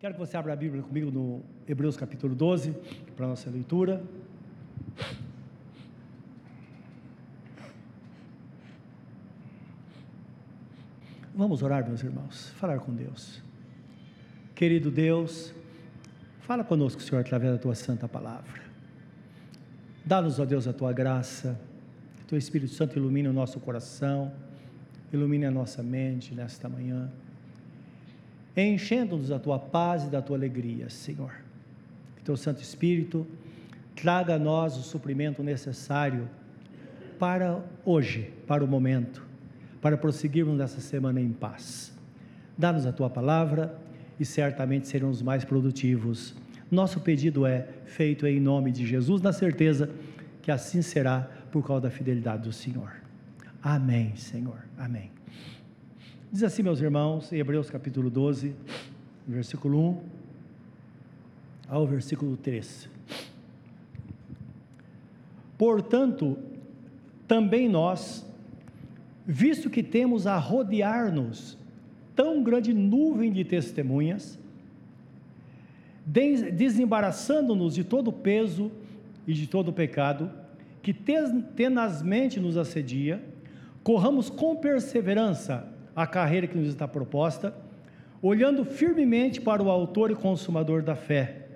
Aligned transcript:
Quero 0.00 0.14
que 0.14 0.20
você 0.20 0.36
abra 0.36 0.52
a 0.52 0.56
Bíblia 0.56 0.80
comigo 0.80 1.10
no 1.10 1.42
Hebreus 1.66 1.96
capítulo 1.96 2.32
12, 2.32 2.72
para 3.16 3.26
a 3.26 3.30
nossa 3.30 3.50
leitura. 3.50 4.00
Vamos 11.34 11.64
orar, 11.64 11.84
meus 11.84 12.00
irmãos, 12.00 12.50
falar 12.50 12.78
com 12.78 12.94
Deus. 12.94 13.42
Querido 14.54 14.88
Deus, 14.88 15.52
fala 16.42 16.62
conosco, 16.62 17.02
Senhor, 17.02 17.20
através 17.20 17.54
da 17.54 17.58
tua 17.58 17.74
santa 17.74 18.06
palavra. 18.06 18.62
Dá-nos, 20.04 20.38
ó 20.38 20.44
Deus, 20.44 20.68
a 20.68 20.72
tua 20.72 20.92
graça, 20.92 21.58
que 22.18 22.22
o 22.22 22.26
teu 22.26 22.38
Espírito 22.38 22.72
Santo 22.72 22.96
ilumine 22.96 23.26
o 23.26 23.32
nosso 23.32 23.58
coração, 23.58 24.32
ilumine 25.12 25.44
a 25.46 25.50
nossa 25.50 25.82
mente 25.82 26.36
nesta 26.36 26.68
manhã 26.68 27.10
enchendo-nos 28.56 29.28
da 29.28 29.38
tua 29.38 29.58
paz 29.58 30.04
e 30.04 30.08
da 30.08 30.20
tua 30.20 30.36
alegria, 30.36 30.90
Senhor. 30.90 31.32
Que 32.16 32.22
teu 32.22 32.36
Santo 32.36 32.60
Espírito 32.60 33.26
traga 33.94 34.34
a 34.34 34.38
nós 34.38 34.76
o 34.76 34.82
suprimento 34.82 35.42
necessário 35.42 36.28
para 37.18 37.62
hoje, 37.84 38.32
para 38.46 38.64
o 38.64 38.68
momento, 38.68 39.26
para 39.80 39.96
prosseguirmos 39.96 40.56
nessa 40.56 40.80
semana 40.80 41.20
em 41.20 41.32
paz. 41.32 41.92
Dá-nos 42.56 42.86
a 42.86 42.92
tua 42.92 43.10
palavra 43.10 43.76
e 44.18 44.24
certamente 44.24 44.88
seremos 44.88 45.22
mais 45.22 45.44
produtivos. 45.44 46.34
Nosso 46.70 47.00
pedido 47.00 47.46
é 47.46 47.66
feito 47.86 48.26
em 48.26 48.40
nome 48.40 48.70
de 48.72 48.86
Jesus, 48.86 49.22
na 49.22 49.32
certeza 49.32 49.90
que 50.42 50.50
assim 50.50 50.82
será 50.82 51.28
por 51.50 51.66
causa 51.66 51.82
da 51.82 51.90
fidelidade 51.90 52.42
do 52.42 52.52
Senhor. 52.52 52.92
Amém, 53.62 54.14
Senhor. 54.16 54.58
Amém. 54.76 55.10
Diz 56.30 56.42
assim, 56.42 56.62
meus 56.62 56.78
irmãos, 56.82 57.32
em 57.32 57.38
Hebreus 57.38 57.70
capítulo 57.70 58.10
12, 58.10 58.54
versículo 59.26 59.80
1 59.80 60.00
ao 61.66 61.86
versículo 61.86 62.36
3. 62.36 62.86
Portanto, 65.56 66.36
também 67.26 67.66
nós, 67.66 68.26
visto 69.26 69.70
que 69.70 69.82
temos 69.82 70.26
a 70.26 70.36
rodear-nos 70.36 71.56
tão 72.14 72.42
grande 72.42 72.74
nuvem 72.74 73.32
de 73.32 73.42
testemunhas, 73.42 74.38
desembaraçando-nos 76.04 77.74
de 77.74 77.84
todo 77.84 78.12
peso 78.12 78.70
e 79.26 79.32
de 79.32 79.46
todo 79.46 79.72
pecado, 79.72 80.30
que 80.82 80.92
tenazmente 80.92 82.38
nos 82.38 82.58
assedia, 82.58 83.24
corramos 83.82 84.28
com 84.28 84.56
perseverança 84.56 85.77
a 85.98 86.06
carreira 86.06 86.46
que 86.46 86.56
nos 86.56 86.68
está 86.68 86.86
proposta, 86.86 87.52
olhando 88.22 88.64
firmemente 88.64 89.40
para 89.40 89.60
o 89.60 89.68
Autor 89.68 90.12
e 90.12 90.14
Consumador 90.14 90.80
da 90.80 90.94
fé, 90.94 91.46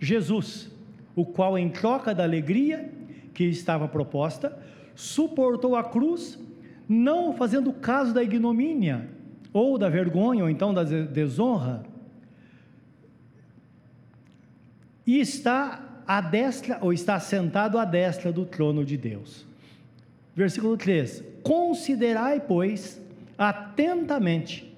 Jesus, 0.00 0.70
o 1.14 1.26
qual, 1.26 1.58
em 1.58 1.68
troca 1.68 2.14
da 2.14 2.22
alegria 2.22 2.90
que 3.34 3.44
estava 3.44 3.86
proposta, 3.86 4.58
suportou 4.94 5.76
a 5.76 5.84
cruz, 5.84 6.38
não 6.88 7.34
fazendo 7.34 7.70
caso 7.70 8.14
da 8.14 8.22
ignomínia, 8.22 9.10
ou 9.52 9.76
da 9.76 9.90
vergonha, 9.90 10.44
ou 10.44 10.48
então 10.48 10.72
da 10.72 10.82
desonra, 10.82 11.82
e 15.06 15.20
está 15.20 16.02
à 16.06 16.22
destra, 16.22 16.78
ou 16.80 16.94
está 16.94 17.20
sentado 17.20 17.76
à 17.76 17.84
destra 17.84 18.32
do 18.32 18.46
trono 18.46 18.86
de 18.86 18.96
Deus. 18.96 19.46
Versículo 20.34 20.78
3: 20.78 21.29
Considerai, 21.42 22.40
pois, 22.40 23.00
atentamente 23.36 24.70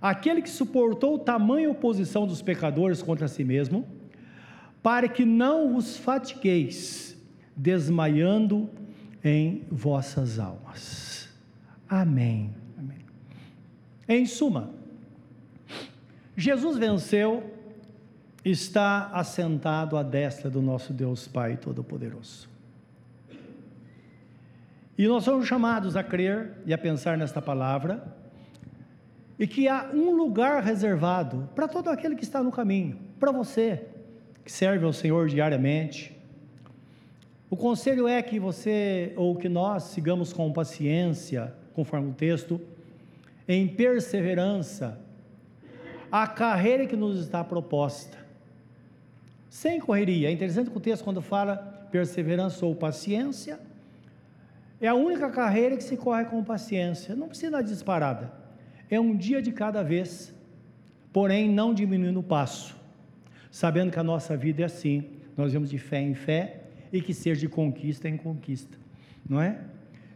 aquele 0.00 0.42
que 0.42 0.50
suportou 0.50 1.18
tamanha 1.18 1.70
oposição 1.70 2.26
dos 2.26 2.42
pecadores 2.42 3.02
contra 3.02 3.28
si 3.28 3.44
mesmo, 3.44 3.86
para 4.82 5.08
que 5.08 5.24
não 5.24 5.72
vos 5.72 5.96
fatigueis, 5.96 7.16
desmaiando 7.56 8.70
em 9.24 9.64
vossas 9.70 10.38
almas. 10.38 11.28
Amém. 11.88 12.54
Amém. 12.78 12.98
Em 14.08 14.26
suma, 14.26 14.70
Jesus 16.36 16.78
venceu, 16.78 17.52
está 18.44 19.06
assentado 19.12 19.96
à 19.96 20.02
destra 20.02 20.48
do 20.48 20.62
nosso 20.62 20.92
Deus 20.92 21.26
Pai 21.26 21.56
Todo-Poderoso. 21.56 22.48
E 24.98 25.06
nós 25.06 25.24
somos 25.24 25.46
chamados 25.46 25.96
a 25.96 26.02
crer 26.02 26.52
e 26.64 26.72
a 26.72 26.78
pensar 26.78 27.18
nesta 27.18 27.42
palavra, 27.42 28.02
e 29.38 29.46
que 29.46 29.68
há 29.68 29.90
um 29.92 30.14
lugar 30.16 30.62
reservado 30.62 31.48
para 31.54 31.68
todo 31.68 31.88
aquele 31.88 32.16
que 32.16 32.24
está 32.24 32.42
no 32.42 32.50
caminho, 32.50 32.98
para 33.20 33.30
você 33.30 33.84
que 34.44 34.50
serve 34.50 34.86
ao 34.86 34.92
Senhor 34.92 35.28
diariamente. 35.28 36.16
O 37.50 37.56
conselho 37.56 38.08
é 38.08 38.22
que 38.22 38.40
você 38.40 39.12
ou 39.16 39.36
que 39.36 39.48
nós 39.48 39.84
sigamos 39.84 40.32
com 40.32 40.52
paciência, 40.52 41.52
conforme 41.74 42.10
o 42.10 42.14
texto, 42.14 42.60
em 43.46 43.68
perseverança, 43.68 44.98
a 46.10 46.26
carreira 46.26 46.86
que 46.86 46.96
nos 46.96 47.20
está 47.20 47.44
proposta. 47.44 48.16
Sem 49.50 49.78
correria. 49.78 50.28
É 50.28 50.32
interessante 50.32 50.70
que 50.70 50.76
o 50.76 50.80
texto, 50.80 51.04
quando 51.04 51.20
fala 51.20 51.56
perseverança 51.90 52.64
ou 52.64 52.74
paciência, 52.74 53.60
é 54.80 54.88
a 54.88 54.94
única 54.94 55.30
carreira 55.30 55.76
que 55.76 55.84
se 55.84 55.96
corre 55.96 56.24
com 56.26 56.44
paciência, 56.44 57.14
não 57.16 57.28
precisa 57.28 57.62
de 57.62 57.70
disparada. 57.70 58.30
É 58.90 59.00
um 59.00 59.16
dia 59.16 59.40
de 59.40 59.50
cada 59.50 59.82
vez, 59.82 60.34
porém 61.12 61.50
não 61.50 61.72
diminuindo 61.72 62.20
o 62.20 62.22
passo, 62.22 62.76
sabendo 63.50 63.90
que 63.90 63.98
a 63.98 64.04
nossa 64.04 64.36
vida 64.36 64.62
é 64.62 64.66
assim, 64.66 65.10
nós 65.36 65.52
vamos 65.52 65.70
de 65.70 65.78
fé 65.78 66.00
em 66.00 66.14
fé 66.14 66.64
e 66.92 67.00
que 67.00 67.14
seja 67.14 67.40
de 67.40 67.48
conquista 67.48 68.08
em 68.08 68.16
conquista, 68.16 68.78
não 69.28 69.40
é? 69.40 69.58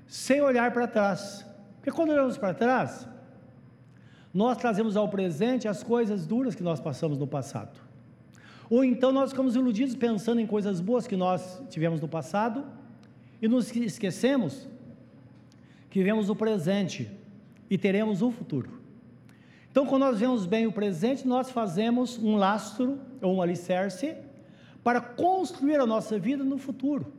Sem 0.06 0.40
olhar 0.40 0.70
para 0.72 0.86
trás, 0.86 1.46
porque 1.76 1.90
quando 1.90 2.10
olhamos 2.10 2.36
para 2.36 2.52
trás, 2.52 3.08
nós 4.32 4.58
trazemos 4.58 4.96
ao 4.96 5.08
presente 5.08 5.66
as 5.66 5.82
coisas 5.82 6.26
duras 6.26 6.54
que 6.54 6.62
nós 6.62 6.80
passamos 6.80 7.18
no 7.18 7.26
passado. 7.26 7.80
Ou 8.68 8.84
então 8.84 9.10
nós 9.10 9.30
ficamos 9.30 9.56
iludidos 9.56 9.96
pensando 9.96 10.40
em 10.40 10.46
coisas 10.46 10.80
boas 10.80 11.06
que 11.06 11.16
nós 11.16 11.60
tivemos 11.68 12.00
no 12.00 12.06
passado 12.06 12.64
e 13.40 13.48
nos 13.48 13.74
esquecemos 13.74 14.68
que 15.88 16.02
vemos 16.02 16.28
o 16.28 16.36
presente 16.36 17.10
e 17.68 17.78
teremos 17.78 18.22
o 18.22 18.30
futuro. 18.30 18.80
Então, 19.70 19.86
quando 19.86 20.02
nós 20.02 20.18
vemos 20.18 20.46
bem 20.46 20.66
o 20.66 20.72
presente, 20.72 21.26
nós 21.26 21.50
fazemos 21.50 22.18
um 22.18 22.36
lastro 22.36 22.98
ou 23.22 23.36
um 23.36 23.42
alicerce 23.42 24.16
para 24.82 25.00
construir 25.00 25.76
a 25.76 25.86
nossa 25.86 26.18
vida 26.18 26.42
no 26.42 26.58
futuro. 26.58 27.12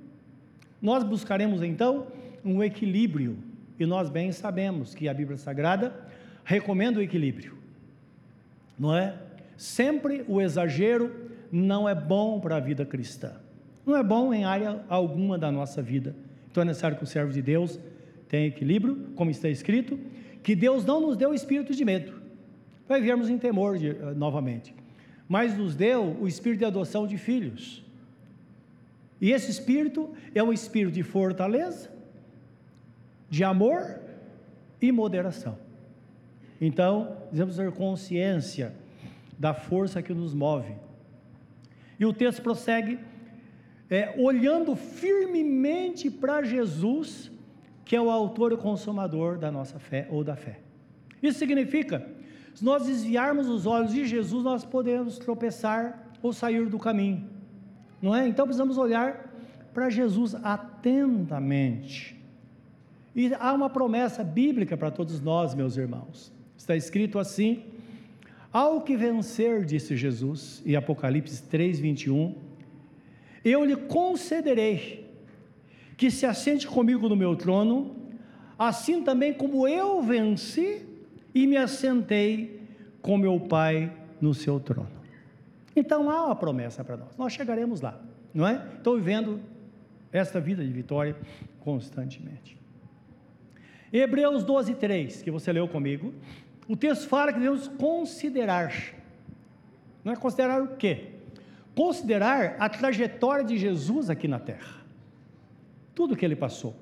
Nós 0.82 1.04
buscaremos 1.04 1.62
então 1.64 2.08
um 2.44 2.64
equilíbrio, 2.64 3.38
e 3.80 3.86
nós 3.86 4.10
bem 4.10 4.32
sabemos 4.32 4.94
que 4.94 5.08
a 5.08 5.14
Bíblia 5.14 5.38
Sagrada 5.38 6.08
recomenda 6.44 7.00
o 7.00 7.02
equilíbrio, 7.02 7.58
não 8.78 8.96
é? 8.96 9.16
Sempre 9.56 10.26
o 10.28 10.42
exagero 10.42 11.30
não 11.52 11.88
é 11.88 11.96
bom 11.96 12.40
para 12.40 12.58
a 12.58 12.60
vida 12.60 12.86
cristã 12.86 13.41
não 13.86 13.96
é 13.96 14.04
bom 14.04 14.34
em 14.34 14.44
área 14.44 14.84
alguma 14.88 15.38
da 15.38 15.52
nossa 15.52 15.82
vida. 15.82 16.16
Então 16.50 16.64
é 16.64 16.66
necessário 16.66 16.98
que 16.98 17.04
o 17.04 17.08
servo 17.08 17.32
de 17.32 17.42
Deus 17.42 17.80
tenha 18.28 18.48
equilíbrio, 18.48 19.10
como 19.16 19.32
está 19.32 19.50
escrito, 19.50 20.00
que 20.44 20.56
Deus 20.56 20.86
não 20.86 21.02
nos 21.02 21.18
deu 21.18 21.34
espírito 21.34 21.74
de 21.74 21.84
medo, 21.84 22.14
para 22.88 22.98
vivermos 22.98 23.30
em 23.30 23.38
temor 23.38 23.78
de, 23.78 23.90
uh, 23.90 24.16
novamente, 24.16 24.74
mas 25.28 25.58
nos 25.58 25.76
deu 25.76 26.18
o 26.20 26.28
espírito 26.28 26.60
de 26.60 26.66
adoção 26.66 27.06
de 27.06 27.18
filhos. 27.18 27.84
E 29.20 29.32
esse 29.32 29.52
espírito 29.52 30.10
é 30.34 30.42
um 30.42 30.52
espírito 30.52 30.94
de 30.94 31.04
fortaleza, 31.04 31.90
de 33.30 33.44
amor 33.44 34.00
e 34.82 34.92
moderação. 34.92 35.58
Então, 36.60 37.18
devemos 37.32 37.56
ter 37.56 37.72
consciência 37.72 38.74
da 39.38 39.54
força 39.54 40.02
que 40.02 40.14
nos 40.14 40.34
move. 40.34 40.74
E 42.00 42.06
o 42.06 42.14
texto 42.14 42.42
prossegue 42.42 43.00
é, 43.92 44.16
olhando 44.18 44.74
firmemente 44.74 46.10
para 46.10 46.42
Jesus, 46.42 47.30
que 47.84 47.94
é 47.94 48.02
o 48.02 48.10
autor 48.10 48.54
e 48.54 48.58
consumador 48.58 49.38
da 49.38 49.52
nossa 49.52 49.78
fé 49.80 50.08
ou 50.10 50.24
da 50.24 50.38
fé. 50.38 50.62
Isso 51.22 51.38
significa, 51.38 52.08
se 52.56 52.64
nós 52.64 52.86
desviarmos 52.86 53.50
os 53.50 53.66
olhos 53.66 53.92
de 53.92 54.06
Jesus, 54.06 54.46
nós 54.46 54.64
podemos 54.64 55.20
tropeçar 55.20 56.14
ou 56.24 56.32
sair 56.32 56.68
do 56.68 56.80
caminho, 56.80 57.30
não 58.02 58.16
é? 58.16 58.26
Então 58.26 58.46
precisamos 58.46 58.78
olhar 58.78 59.30
para 59.74 59.90
Jesus 59.90 60.36
atentamente. 60.36 62.18
E 63.14 63.34
há 63.38 63.54
uma 63.54 63.70
promessa 63.70 64.24
bíblica 64.24 64.78
para 64.78 64.90
todos 64.90 65.20
nós, 65.20 65.54
meus 65.54 65.76
irmãos. 65.76 66.32
Está 66.56 66.78
escrito 66.78 67.20
assim: 67.20 67.66
Ao 68.54 68.82
que 68.82 68.96
vencer, 68.96 69.66
disse 69.66 69.98
Jesus, 69.98 70.64
em 70.66 70.78
Apocalipse 70.78 71.44
3, 71.44 71.78
21 71.78 72.51
eu 73.44 73.66
lhe 73.66 73.76
concederei 73.76 75.10
que 75.98 76.10
se 76.10 76.26
assente 76.26 76.68
comigo 76.68 77.08
no 77.08 77.16
meu 77.16 77.36
trono, 77.36 77.96
assim 78.58 79.04
também 79.04 79.34
como 79.34 79.68
eu 79.68 80.02
venci 80.02 80.86
e 81.34 81.46
me 81.48 81.58
assentei 81.58 82.62
com 83.02 83.18
meu 83.18 83.40
Pai 83.40 83.92
no 84.20 84.34
seu 84.34 84.60
trono. 84.60 84.90
Então 85.76 86.10
há 86.10 86.26
uma 86.26 86.36
promessa 86.36 86.84
para 86.84 86.98
nós, 86.98 87.18
nós 87.18 87.34
chegaremos 87.34 87.82
lá, 87.82 88.00
não 88.34 88.48
é? 88.48 88.68
Estou 88.78 88.98
vivendo 88.98 89.40
esta 90.12 90.40
vida 90.40 90.64
de 90.64 90.72
vitória 90.72 91.16
constantemente. 91.62 92.60
Hebreus 93.94 94.44
12, 94.44 94.76
3, 94.76 95.22
que 95.22 95.32
você 95.32 95.52
leu 95.52 95.68
comigo, 95.68 96.14
o 96.68 96.76
texto 96.76 97.08
fala 97.08 97.34
que 97.34 97.40
devemos 97.40 97.68
considerar. 97.68 98.74
Não 100.04 100.14
é 100.14 100.16
considerar 100.16 100.62
o 100.62 100.76
quê? 100.78 101.10
Considerar 101.76 102.56
a 102.60 102.68
trajetória 102.70 103.44
de 103.44 103.58
Jesus 103.58 104.10
aqui 104.10 104.28
na 104.28 104.40
terra. 104.40 104.82
Tudo 105.96 106.16
que 106.16 106.26
ele 106.26 106.36
passou, 106.36 106.76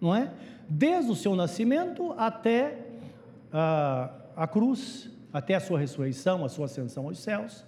não 0.00 0.14
é? 0.14 0.32
Desde 0.68 1.10
o 1.10 1.14
seu 1.14 1.34
nascimento 1.34 2.14
até 2.18 2.78
a, 3.52 4.10
a 4.36 4.46
cruz, 4.46 5.10
até 5.32 5.54
a 5.54 5.60
sua 5.60 5.78
ressurreição, 5.78 6.44
a 6.44 6.48
sua 6.48 6.66
ascensão 6.66 7.06
aos 7.06 7.18
céus. 7.18 7.64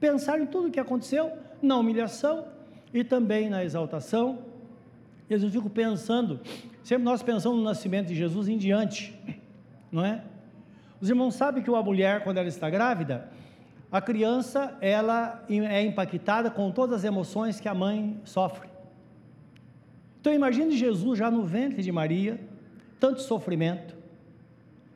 Pensar 0.00 0.40
em 0.40 0.46
tudo 0.46 0.68
o 0.68 0.70
que 0.70 0.80
aconteceu, 0.80 1.32
na 1.60 1.76
humilhação 1.76 2.46
e 2.92 3.02
também 3.02 3.48
na 3.48 3.64
exaltação. 3.64 4.38
Eu 5.28 5.38
fico 5.50 5.68
pensando, 5.68 6.40
sempre 6.82 7.04
nós 7.04 7.22
pensamos 7.22 7.58
no 7.58 7.64
nascimento 7.64 8.08
de 8.08 8.14
Jesus 8.14 8.48
em 8.48 8.56
diante, 8.56 9.18
não 9.92 10.04
é? 10.04 10.22
Os 11.00 11.08
irmãos 11.08 11.34
sabem 11.34 11.62
que 11.62 11.70
uma 11.70 11.82
mulher, 11.82 12.24
quando 12.24 12.38
ela 12.38 12.48
está 12.48 12.68
grávida, 12.70 13.28
a 13.90 14.00
criança 14.00 14.76
ela 14.80 15.44
é 15.48 15.82
impactada 15.82 16.50
com 16.50 16.70
todas 16.70 16.98
as 16.98 17.04
emoções 17.04 17.58
que 17.58 17.68
a 17.68 17.74
mãe 17.74 18.20
sofre. 18.24 18.68
Então 20.20 20.32
imagine 20.32 20.76
Jesus 20.76 21.18
já 21.18 21.30
no 21.30 21.44
ventre 21.44 21.82
de 21.82 21.90
Maria, 21.90 22.38
tanto 23.00 23.22
sofrimento. 23.22 23.96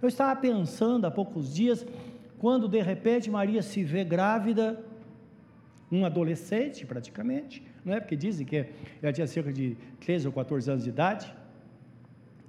Eu 0.00 0.08
estava 0.08 0.38
pensando 0.38 1.06
há 1.06 1.10
poucos 1.10 1.54
dias, 1.54 1.86
quando 2.38 2.68
de 2.68 2.82
repente 2.82 3.30
Maria 3.30 3.62
se 3.62 3.82
vê 3.82 4.04
grávida, 4.04 4.84
um 5.90 6.04
adolescente 6.04 6.84
praticamente, 6.84 7.62
não 7.84 7.94
é? 7.94 8.00
Porque 8.00 8.16
dizem 8.16 8.44
que 8.44 8.66
ela 9.00 9.12
tinha 9.12 9.26
cerca 9.26 9.52
de 9.52 9.76
13 10.00 10.26
ou 10.26 10.32
14 10.32 10.70
anos 10.70 10.84
de 10.84 10.90
idade, 10.90 11.34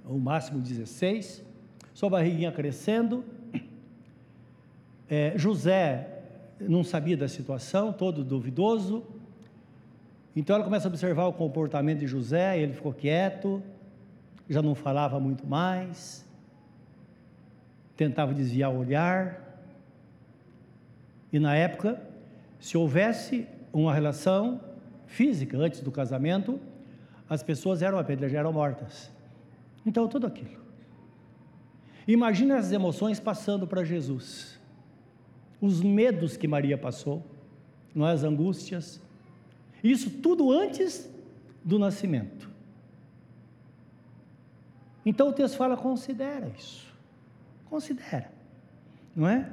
ou 0.04 0.18
máximo 0.18 0.60
16, 0.60 1.44
sua 1.94 2.10
barriguinha 2.10 2.50
crescendo, 2.50 3.24
é, 5.08 5.32
José 5.36 6.13
não 6.68 6.84
sabia 6.84 7.16
da 7.16 7.28
situação, 7.28 7.92
todo 7.92 8.24
duvidoso. 8.24 9.04
Então 10.34 10.56
ela 10.56 10.64
começa 10.64 10.88
a 10.88 10.90
observar 10.90 11.26
o 11.26 11.32
comportamento 11.32 12.00
de 12.00 12.06
José, 12.06 12.58
ele 12.58 12.72
ficou 12.72 12.92
quieto, 12.92 13.62
já 14.48 14.60
não 14.60 14.74
falava 14.74 15.20
muito 15.20 15.46
mais, 15.46 16.26
tentava 17.96 18.34
desviar 18.34 18.72
o 18.72 18.78
olhar. 18.78 19.40
E 21.32 21.38
na 21.38 21.54
época, 21.54 22.00
se 22.58 22.76
houvesse 22.76 23.46
uma 23.72 23.92
relação 23.92 24.60
física 25.06 25.56
antes 25.56 25.80
do 25.80 25.90
casamento, 25.90 26.60
as 27.28 27.42
pessoas 27.42 27.82
eram 27.82 27.98
apedrejadas, 27.98 28.40
eram 28.40 28.52
mortas. 28.52 29.10
Então, 29.86 30.08
tudo 30.08 30.26
aquilo. 30.26 30.62
Imagina 32.06 32.58
as 32.58 32.72
emoções 32.72 33.18
passando 33.18 33.66
para 33.66 33.84
Jesus 33.84 34.54
os 35.60 35.82
medos 35.82 36.36
que 36.36 36.46
Maria 36.46 36.76
passou, 36.76 37.24
não 37.94 38.06
é? 38.06 38.12
as 38.12 38.24
angústias, 38.24 39.00
isso 39.82 40.10
tudo 40.10 40.50
antes 40.50 41.10
do 41.64 41.78
nascimento. 41.78 42.50
Então 45.04 45.28
o 45.28 45.32
texto 45.32 45.56
fala: 45.56 45.76
considera 45.76 46.50
isso, 46.56 46.92
considera, 47.68 48.30
não 49.14 49.28
é? 49.28 49.50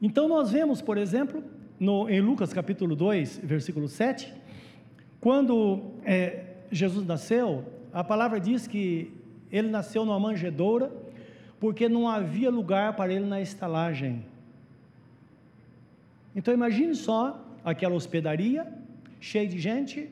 Então 0.00 0.28
nós 0.28 0.50
vemos, 0.50 0.80
por 0.80 0.96
exemplo, 0.96 1.42
no, 1.78 2.08
em 2.08 2.20
Lucas 2.20 2.52
capítulo 2.52 2.94
2, 2.94 3.38
versículo 3.44 3.88
7, 3.88 4.32
quando 5.20 5.92
é, 6.04 6.56
Jesus 6.70 7.06
nasceu, 7.06 7.64
a 7.92 8.04
palavra 8.04 8.38
diz 8.38 8.66
que 8.66 9.12
ele 9.50 9.68
nasceu 9.68 10.04
numa 10.04 10.20
manjedoura, 10.20 10.92
porque 11.58 11.88
não 11.88 12.08
havia 12.08 12.50
lugar 12.50 12.94
para 12.94 13.12
ele 13.12 13.26
na 13.26 13.40
estalagem. 13.40 14.24
Então 16.38 16.54
imagine 16.54 16.94
só 16.94 17.44
aquela 17.64 17.96
hospedaria 17.96 18.64
cheia 19.18 19.48
de 19.48 19.58
gente, 19.58 20.08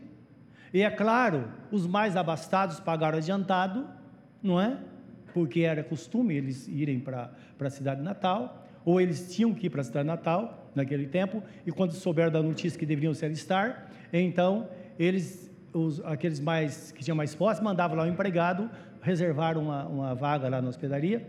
e 0.74 0.82
é 0.82 0.90
claro, 0.90 1.48
os 1.70 1.86
mais 1.86 2.16
abastados 2.16 2.80
pagaram 2.80 3.18
adiantado, 3.18 3.86
não 4.42 4.60
é? 4.60 4.76
Porque 5.32 5.60
era 5.60 5.84
costume 5.84 6.34
eles 6.34 6.66
irem 6.66 6.98
para 6.98 7.30
a 7.60 7.70
cidade 7.70 8.02
natal, 8.02 8.66
ou 8.84 9.00
eles 9.00 9.32
tinham 9.32 9.54
que 9.54 9.68
ir 9.68 9.70
para 9.70 9.82
a 9.82 9.84
cidade 9.84 10.08
natal 10.08 10.68
naquele 10.74 11.06
tempo, 11.06 11.40
e 11.64 11.70
quando 11.70 11.92
souberam 11.92 12.32
da 12.32 12.42
notícia 12.42 12.76
que 12.76 12.84
deveriam 12.84 13.14
se 13.14 13.24
alistar, 13.24 13.86
então 14.12 14.68
eles, 14.98 15.48
os, 15.72 16.04
aqueles 16.04 16.40
mais 16.40 16.90
que 16.90 17.04
tinham 17.04 17.16
mais 17.16 17.36
posse, 17.36 17.62
mandavam 17.62 17.96
lá 17.96 18.02
o 18.02 18.08
empregado 18.08 18.68
reservar 19.00 19.56
uma, 19.56 19.84
uma 19.84 20.12
vaga 20.16 20.48
lá 20.48 20.60
na 20.60 20.68
hospedaria. 20.68 21.24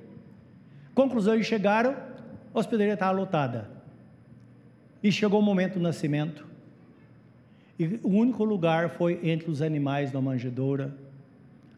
Conclusão, 0.96 1.36
eles 1.36 1.46
chegaram, 1.46 1.96
a 2.52 2.60
hospedaria 2.60 2.96
estava 2.96 3.12
lotada. 3.12 3.77
E 5.02 5.12
chegou 5.12 5.40
o 5.40 5.44
momento 5.44 5.76
do 5.76 5.80
nascimento. 5.80 6.46
E 7.80 8.00
o 8.04 8.10
único 8.10 8.44
lugar 8.44 8.90
foi 8.90 9.20
entre 9.24 9.50
os 9.50 9.62
animais 9.62 10.12
na 10.12 10.20
manjedoura. 10.20 10.96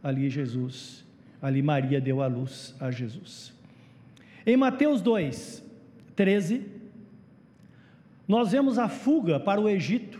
Ali 0.01 0.29
Jesus, 0.29 1.05
ali 1.41 1.61
Maria 1.61 1.99
deu 1.99 2.21
a 2.21 2.27
luz 2.27 2.73
a 2.79 2.89
Jesus. 2.89 3.53
Em 4.45 4.55
Mateus 4.55 5.01
2, 5.01 5.63
13, 6.15 6.65
nós 8.27 8.51
vemos 8.51 8.77
a 8.77 8.87
fuga 8.87 9.39
para 9.39 9.59
o 9.59 9.67
Egito. 9.67 10.19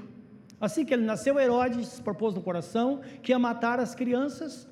Assim 0.60 0.84
que 0.84 0.94
ele 0.94 1.06
nasceu, 1.06 1.40
Herodes 1.40 2.00
propôs 2.00 2.34
no 2.34 2.42
coração 2.42 3.02
que 3.22 3.32
ia 3.32 3.40
matar 3.40 3.80
as 3.80 3.96
crianças, 3.96 4.68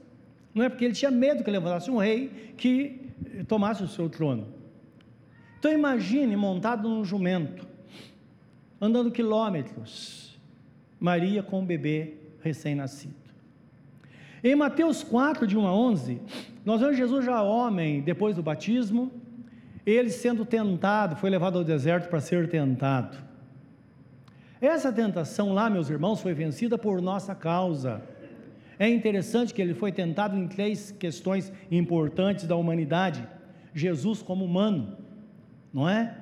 não 0.54 0.64
é 0.64 0.70
porque 0.70 0.84
ele 0.84 0.94
tinha 0.96 1.12
medo 1.12 1.44
que 1.44 1.52
levantasse 1.52 1.92
um 1.92 1.98
rei 1.98 2.54
que 2.58 3.00
tomasse 3.48 3.84
o 3.84 3.88
seu 3.88 4.10
trono. 4.10 4.48
Então 5.60 5.72
imagine 5.72 6.36
montado 6.36 6.90
num 6.90 7.06
jumento, 7.06 7.67
andando 8.80 9.12
quilômetros, 9.12 10.40
Maria 11.00 11.42
com 11.44 11.62
o 11.62 11.66
bebê 11.66 12.16
recém-nascido. 12.42 13.16
Em 14.44 14.56
Mateus 14.56 15.04
4, 15.04 15.48
de 15.48 15.58
1 15.58 15.68
a 15.68 15.76
11, 15.76 16.22
nós 16.64 16.80
vemos 16.82 16.98
Jesus 16.98 17.26
já 17.26 17.42
homem, 17.42 18.02
depois 18.02 18.36
do 18.36 18.44
batismo, 18.44 19.12
ele 19.86 20.10
sendo 20.10 20.46
tentado, 20.46 21.16
foi 21.16 21.30
levado 21.30 21.58
ao 21.58 21.64
deserto 21.64 22.10
para 22.10 22.20
ser 22.20 22.50
tentado. 22.50 23.18
Essa 24.60 24.92
tentação 24.92 25.54
lá, 25.54 25.70
meus 25.70 25.90
irmãos, 25.90 26.22
foi 26.22 26.34
vencida 26.34 26.78
por 26.78 27.02
nossa 27.02 27.34
causa. 27.34 28.02
É 28.80 28.88
interessante 28.88 29.54
que 29.54 29.62
ele 29.62 29.74
foi 29.74 29.92
tentado 29.92 30.36
em 30.36 30.48
três 30.48 30.92
questões 30.92 31.52
importantes 31.72 32.46
da 32.46 32.56
humanidade. 32.56 33.28
Jesus 33.74 34.22
como 34.22 34.46
humano, 34.46 34.98
não 35.74 35.88
é? 35.88 36.16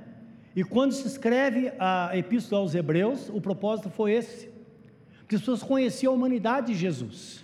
E 0.55 0.63
quando 0.63 0.93
se 0.93 1.05
escreve 1.05 1.71
a 1.77 2.11
Epístola 2.17 2.61
aos 2.61 2.73
Hebreus, 2.73 3.29
o 3.29 3.41
propósito 3.41 3.89
foi 3.89 4.13
esse: 4.13 4.49
que 5.27 5.35
as 5.35 5.41
pessoas 5.41 5.61
conheciam 5.61 6.13
a 6.13 6.15
humanidade 6.15 6.67
de 6.67 6.75
Jesus, 6.75 7.43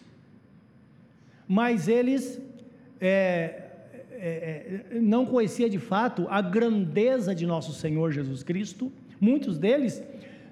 mas 1.48 1.88
eles 1.88 2.40
é, 3.00 3.64
é, 4.12 4.86
é, 4.94 5.00
não 5.00 5.26
conheciam 5.26 5.68
de 5.68 5.80
fato 5.80 6.26
a 6.30 6.42
grandeza 6.42 7.36
de 7.36 7.46
nosso 7.46 7.74
Senhor 7.74 8.12
Jesus 8.12 8.44
Cristo. 8.44 8.92
Muitos 9.20 9.58
deles 9.58 10.02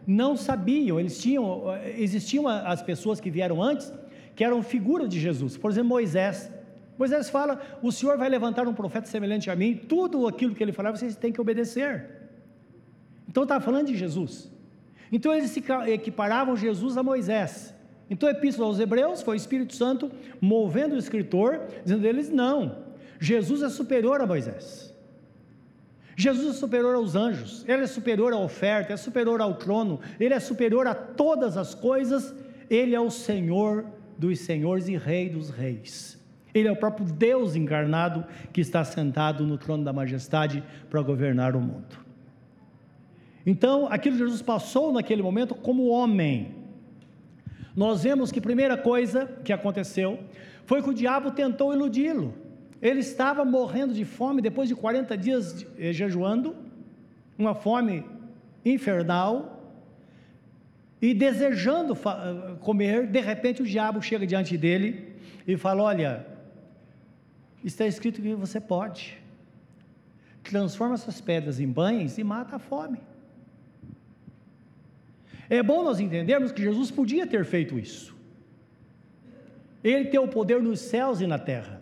não 0.05 0.35
sabiam, 0.35 0.99
eles 0.99 1.21
tinham, 1.21 1.63
existiam 1.97 2.47
as 2.47 2.81
pessoas 2.81 3.19
que 3.19 3.31
vieram 3.31 3.63
antes 3.63 3.93
que 4.35 4.43
eram 4.43 4.61
figura 4.63 5.07
de 5.07 5.19
Jesus. 5.19 5.55
Por 5.55 5.71
exemplo, 5.71 5.89
Moisés. 5.89 6.51
Moisés 6.97 7.29
fala: 7.29 7.61
O 7.81 7.91
Senhor 7.91 8.17
vai 8.17 8.27
levantar 8.27 8.67
um 8.67 8.73
profeta 8.73 9.07
semelhante 9.07 9.49
a 9.49 9.55
mim, 9.55 9.75
tudo 9.75 10.27
aquilo 10.27 10.53
que 10.53 10.61
ele 10.61 10.73
falar 10.73 10.91
vocês 10.91 11.15
têm 11.15 11.31
que 11.31 11.39
obedecer. 11.39 12.18
Então 13.29 13.43
estava 13.43 13.63
falando 13.63 13.87
de 13.87 13.95
Jesus. 13.95 14.51
Então 15.11 15.33
eles 15.33 15.51
se 15.51 15.63
equiparavam 15.87 16.57
Jesus 16.57 16.97
a 16.97 17.03
Moisés. 17.03 17.73
Então 18.09 18.27
a 18.27 18.31
epístola 18.31 18.67
aos 18.67 18.79
Hebreus 18.79 19.21
foi 19.21 19.35
o 19.35 19.37
Espírito 19.37 19.75
Santo 19.75 20.11
movendo 20.41 20.95
o 20.95 20.97
escritor, 20.97 21.61
dizendo 21.83 22.05
a 22.05 22.09
eles: 22.09 22.29
não, 22.29 22.77
Jesus 23.19 23.61
é 23.61 23.69
superior 23.69 24.19
a 24.19 24.25
Moisés. 24.25 24.89
Jesus 26.15 26.55
é 26.55 26.59
superior 26.59 26.95
aos 26.95 27.15
anjos, 27.15 27.63
ele 27.65 27.83
é 27.83 27.87
superior 27.87 28.33
à 28.33 28.37
oferta, 28.37 28.91
é 28.91 28.97
superior 28.97 29.39
ao 29.39 29.53
trono, 29.53 30.01
ele 30.19 30.33
é 30.33 30.39
superior 30.39 30.85
a 30.85 30.93
todas 30.93 31.55
as 31.55 31.73
coisas, 31.73 32.35
ele 32.69 32.93
é 32.93 32.99
o 32.99 33.09
Senhor 33.09 33.85
dos 34.17 34.39
senhores 34.39 34.89
e 34.89 34.97
Rei 34.97 35.29
dos 35.29 35.49
reis. 35.49 36.19
Ele 36.53 36.67
é 36.67 36.71
o 36.71 36.75
próprio 36.75 37.05
Deus 37.05 37.55
encarnado 37.55 38.25
que 38.51 38.59
está 38.59 38.83
sentado 38.83 39.45
no 39.45 39.57
trono 39.57 39.85
da 39.85 39.93
majestade 39.93 40.61
para 40.89 41.01
governar 41.01 41.55
o 41.55 41.61
mundo. 41.61 42.08
Então, 43.45 43.87
aquilo 43.89 44.17
que 44.17 44.23
Jesus 44.23 44.41
passou 44.41 44.91
naquele 44.91 45.21
momento 45.21 45.55
como 45.55 45.87
homem. 45.87 46.55
Nós 47.75 48.03
vemos 48.03 48.31
que 48.31 48.39
a 48.39 48.41
primeira 48.41 48.77
coisa 48.77 49.25
que 49.43 49.53
aconteceu 49.53 50.19
foi 50.65 50.83
que 50.83 50.89
o 50.89 50.93
diabo 50.93 51.31
tentou 51.31 51.73
iludi-lo. 51.73 52.33
Ele 52.81 52.99
estava 52.99 53.43
morrendo 53.43 53.93
de 53.93 54.05
fome 54.05 54.41
depois 54.41 54.69
de 54.69 54.75
40 54.75 55.17
dias 55.17 55.65
eh, 55.77 55.91
jejuando, 55.91 56.55
uma 57.37 57.53
fome 57.53 58.05
infernal, 58.65 59.59
e 61.01 61.13
desejando 61.13 61.97
comer, 62.59 63.07
de 63.07 63.21
repente 63.21 63.61
o 63.61 63.65
diabo 63.65 64.01
chega 64.01 64.27
diante 64.27 64.57
dele 64.57 65.15
e 65.47 65.55
fala: 65.55 65.83
Olha, 65.83 66.27
está 67.63 67.85
escrito 67.87 68.21
que 68.21 68.35
você 68.35 68.59
pode, 68.59 69.17
transforma 70.43 70.95
essas 70.95 71.21
pedras 71.21 71.59
em 71.59 71.71
pães 71.71 72.17
e 72.17 72.23
mata 72.23 72.57
a 72.57 72.59
fome. 72.59 72.99
É 75.49 75.63
bom 75.63 75.83
nós 75.83 75.99
entendermos 75.99 76.51
que 76.51 76.61
Jesus 76.61 76.91
podia 76.91 77.25
ter 77.25 77.43
feito 77.43 77.79
isso. 77.79 78.15
Ele 79.83 80.05
tem 80.05 80.19
o 80.19 80.27
poder 80.27 80.61
nos 80.61 80.79
céus 80.79 81.21
e 81.21 81.27
na 81.27 81.39
terra, 81.39 81.81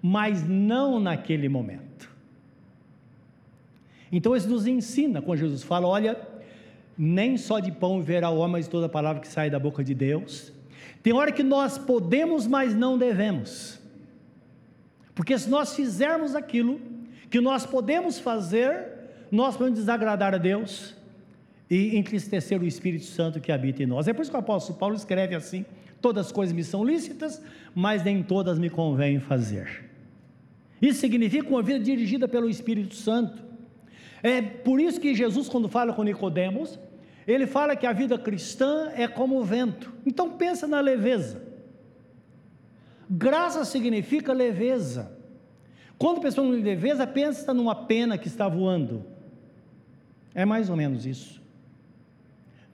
mas 0.00 0.46
não 0.46 1.00
naquele 1.00 1.48
momento. 1.48 2.08
Então 4.12 4.36
isso 4.36 4.48
nos 4.48 4.66
ensina 4.66 5.20
quando 5.20 5.40
Jesus 5.40 5.62
fala: 5.62 5.88
olha, 5.88 6.16
nem 6.96 7.36
só 7.36 7.58
de 7.58 7.72
pão 7.72 8.00
verá 8.00 8.30
o 8.30 8.38
homem, 8.38 8.52
mas 8.52 8.68
toda 8.68 8.88
palavra 8.88 9.20
que 9.20 9.28
sai 9.28 9.50
da 9.50 9.58
boca 9.58 9.82
de 9.82 9.94
Deus. 9.94 10.52
Tem 11.02 11.12
hora 11.12 11.32
que 11.32 11.42
nós 11.42 11.76
podemos, 11.76 12.46
mas 12.46 12.74
não 12.74 12.96
devemos. 12.96 13.80
Porque 15.14 15.36
se 15.36 15.50
nós 15.50 15.74
fizermos 15.74 16.34
aquilo 16.34 16.80
que 17.28 17.40
nós 17.40 17.66
podemos 17.66 18.18
fazer, 18.18 18.86
nós 19.30 19.56
podemos 19.56 19.80
desagradar 19.80 20.34
a 20.34 20.38
Deus 20.38 20.94
e 21.70 21.96
entristecer 21.96 22.60
o 22.60 22.66
Espírito 22.66 23.04
Santo 23.04 23.40
que 23.40 23.50
habita 23.50 23.82
em 23.82 23.86
nós. 23.86 24.06
É 24.06 24.12
por 24.12 24.22
isso 24.22 24.30
que 24.30 24.36
o 24.36 24.40
apóstolo 24.40 24.78
Paulo 24.78 24.94
escreve 24.94 25.34
assim: 25.34 25.64
todas 26.00 26.26
as 26.26 26.32
coisas 26.32 26.54
me 26.54 26.62
são 26.62 26.84
lícitas, 26.84 27.42
mas 27.74 28.02
nem 28.04 28.22
todas 28.22 28.58
me 28.58 28.70
convém 28.70 29.18
fazer. 29.18 29.90
Isso 30.80 31.00
significa 31.00 31.48
uma 31.48 31.62
vida 31.62 31.80
dirigida 31.80 32.28
pelo 32.28 32.48
Espírito 32.48 32.94
Santo. 32.94 33.42
É 34.22 34.40
por 34.40 34.80
isso 34.80 35.00
que 35.00 35.14
Jesus, 35.14 35.48
quando 35.48 35.68
fala 35.68 35.92
com 35.92 36.02
Nicodemos, 36.02 36.78
ele 37.26 37.46
fala 37.46 37.76
que 37.76 37.86
a 37.86 37.92
vida 37.92 38.18
cristã 38.18 38.90
é 38.94 39.08
como 39.08 39.38
o 39.38 39.44
vento. 39.44 39.92
Então 40.04 40.30
pensa 40.30 40.66
na 40.66 40.80
leveza. 40.80 41.42
Graça 43.08 43.64
significa 43.64 44.32
leveza. 44.32 45.12
Quando 45.98 46.20
pensa 46.20 46.40
em 46.40 46.62
leveza, 46.62 47.06
pensa 47.06 47.54
numa 47.54 47.74
pena 47.74 48.18
que 48.18 48.28
está 48.28 48.48
voando. 48.48 49.04
É 50.34 50.44
mais 50.44 50.68
ou 50.68 50.76
menos 50.76 51.06
isso. 51.06 51.43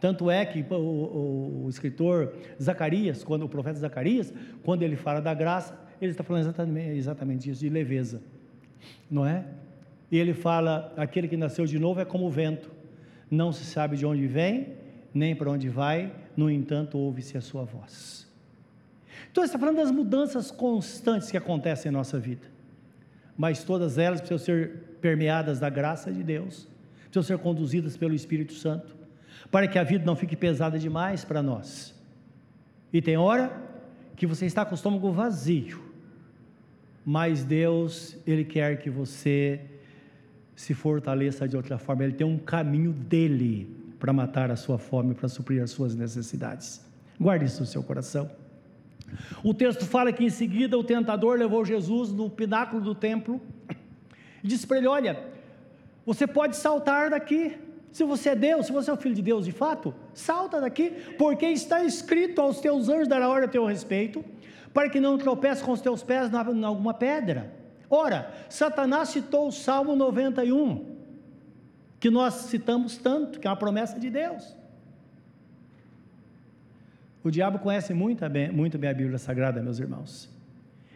Tanto 0.01 0.31
é 0.31 0.47
que 0.47 0.65
o, 0.71 0.75
o, 0.75 1.65
o, 1.67 1.69
escritor 1.69 2.33
Zacarias, 2.61 3.23
quando 3.23 3.45
o 3.45 3.49
profeta 3.49 3.79
Zacarias, 3.79 4.33
quando 4.63 4.83
ele 4.83 4.97
fala 4.97 5.21
da 5.21 5.35
graça, 5.35 5.79
ele 6.01 6.13
está 6.13 6.25
falando 6.25 6.43
exatamente, 6.43 6.89
exatamente 6.97 7.51
isso, 7.51 7.61
de 7.61 7.69
leveza, 7.69 8.23
não 9.11 9.27
é? 9.27 9.45
E 10.11 10.19
ele 10.19 10.33
fala: 10.33 10.93
aquele 10.97 11.29
que 11.29 11.37
nasceu 11.37 11.67
de 11.67 11.79
novo 11.79 12.01
é 12.01 12.07
como 12.07 12.27
o 12.27 12.31
vento, 12.31 12.71
não 13.31 13.53
se 13.53 13.65
sabe 13.65 13.99
de 13.99 14.07
onde 14.07 14.27
vem, 14.27 14.69
nem 15.13 15.37
para 15.37 15.51
onde 15.51 15.69
vai, 15.69 16.11
no 16.35 16.51
entanto, 16.51 16.97
ouve-se 16.97 17.37
a 17.37 17.43
sua 17.43 17.65
voz. 17.65 18.27
Então, 19.31 19.45
ele 19.45 19.49
está 19.49 19.59
falando 19.59 19.77
das 19.77 19.91
mudanças 19.91 20.51
constantes 20.51 21.31
que 21.31 21.37
acontecem 21.37 21.91
em 21.91 21.93
nossa 21.93 22.19
vida, 22.19 22.47
mas 23.37 23.63
todas 23.63 23.99
elas 23.99 24.21
precisam 24.21 24.39
ser 24.43 24.97
permeadas 24.99 25.61
da 25.61 25.69
graça 25.69 26.11
de 26.11 26.23
Deus, 26.23 26.67
precisam 27.11 27.37
ser 27.37 27.43
conduzidas 27.43 27.99
pelo 27.99 28.15
Espírito 28.15 28.55
Santo 28.55 29.00
para 29.51 29.67
que 29.67 29.79
a 29.79 29.83
vida 29.83 30.05
não 30.05 30.15
fique 30.15 30.37
pesada 30.37 30.79
demais 30.79 31.25
para 31.25 31.43
nós. 31.43 31.95
E 32.93 33.03
tem 33.03 33.17
hora 33.17 33.53
que 34.17 34.27
você 34.27 34.47
está 34.47 34.65
com 34.65 34.73
o 34.73 34.75
estômago 34.75 35.11
vazio, 35.13 35.81
mas 37.05 37.45
Deus, 37.45 38.17
Ele 38.27 38.45
quer 38.45 38.79
que 38.79 38.91
você 38.91 39.61
se 40.55 40.75
fortaleça 40.75 41.49
de 41.49 41.57
outra 41.57 41.79
forma, 41.79 42.05
Ele 42.05 42.13
tem 42.13 42.27
um 42.27 42.39
caminho 42.39 42.93
dele 42.93 43.75
para 43.99 44.13
matar 44.13 44.51
a 44.51 44.57
sua 44.57 44.79
fome, 44.79 45.15
para 45.15 45.29
suprir 45.29 45.63
as 45.63 45.71
suas 45.71 45.95
necessidades. 45.95 46.85
Guarde 47.19 47.45
isso 47.45 47.61
no 47.61 47.67
seu 47.67 47.83
coração. 47.83 48.31
O 49.43 49.53
texto 49.53 49.85
fala 49.85 50.13
que 50.13 50.25
em 50.25 50.31
seguida 50.31 50.79
o 50.79 50.85
tentador 50.85 51.39
levou 51.39 51.65
Jesus 51.65 52.13
no 52.13 52.31
pináculo 52.31 52.83
do 52.83 52.95
templo 52.95 53.41
e 54.43 54.49
disse 54.49 54.67
para 54.67 54.79
ele: 54.79 54.87
Olha, 54.87 55.23
você 56.07 56.27
pode 56.27 56.57
saltar 56.57 57.11
daqui, 57.11 57.57
se 57.93 58.05
você 58.05 58.31
é 58.31 58.37
Deus, 58.37 58.67
se 58.67 58.73
você 58.73 58.91
é 58.91 58.93
o 58.93 58.97
filho 58.97 59.15
de 59.15 59.23
Deus 59.23 59.45
de 59.45 59.53
fato, 59.53 59.95
salta 60.15 60.61
daqui, 60.61 60.91
porque 61.19 61.47
está 61.47 61.85
escrito 61.85 62.41
aos 62.41 62.61
teus 62.61 62.89
anjos 62.89 63.09
dar 63.09 63.21
a 63.21 63.29
ordem 63.29 63.49
a 63.49 63.53
teu 63.53 63.65
respeito, 63.65 64.25
para 64.73 64.89
que 64.89 65.01
não 65.01 65.19
tropeces 65.19 65.63
com 65.63 65.73
os 65.73 65.81
teus 65.81 66.03
pés 66.03 66.31
em 66.31 66.65
alguma 66.65 66.95
pedra. 66.95 67.53
Ora, 67.89 68.33
Satanás 68.49 69.09
citou 69.09 69.49
o 69.49 69.53
Salmo 69.53 69.97
91, 69.97 70.97
que 71.99 72.09
nós 72.09 72.35
citamos 72.35 72.97
tanto, 72.97 73.41
que 73.41 73.47
é 73.49 73.51
uma 73.51 73.57
promessa 73.57 73.99
de 73.99 74.09
Deus. 74.09 74.57
O 77.23 77.31
diabo 77.31 77.59
conhece 77.59 77.93
muito 77.93 78.27
bem, 78.29 78.51
muito 78.51 78.79
bem 78.79 78.89
a 78.89 78.95
Bíblia 78.95 79.19
Sagrada, 79.19 79.61
meus 79.61 79.81
irmãos. 79.81 80.31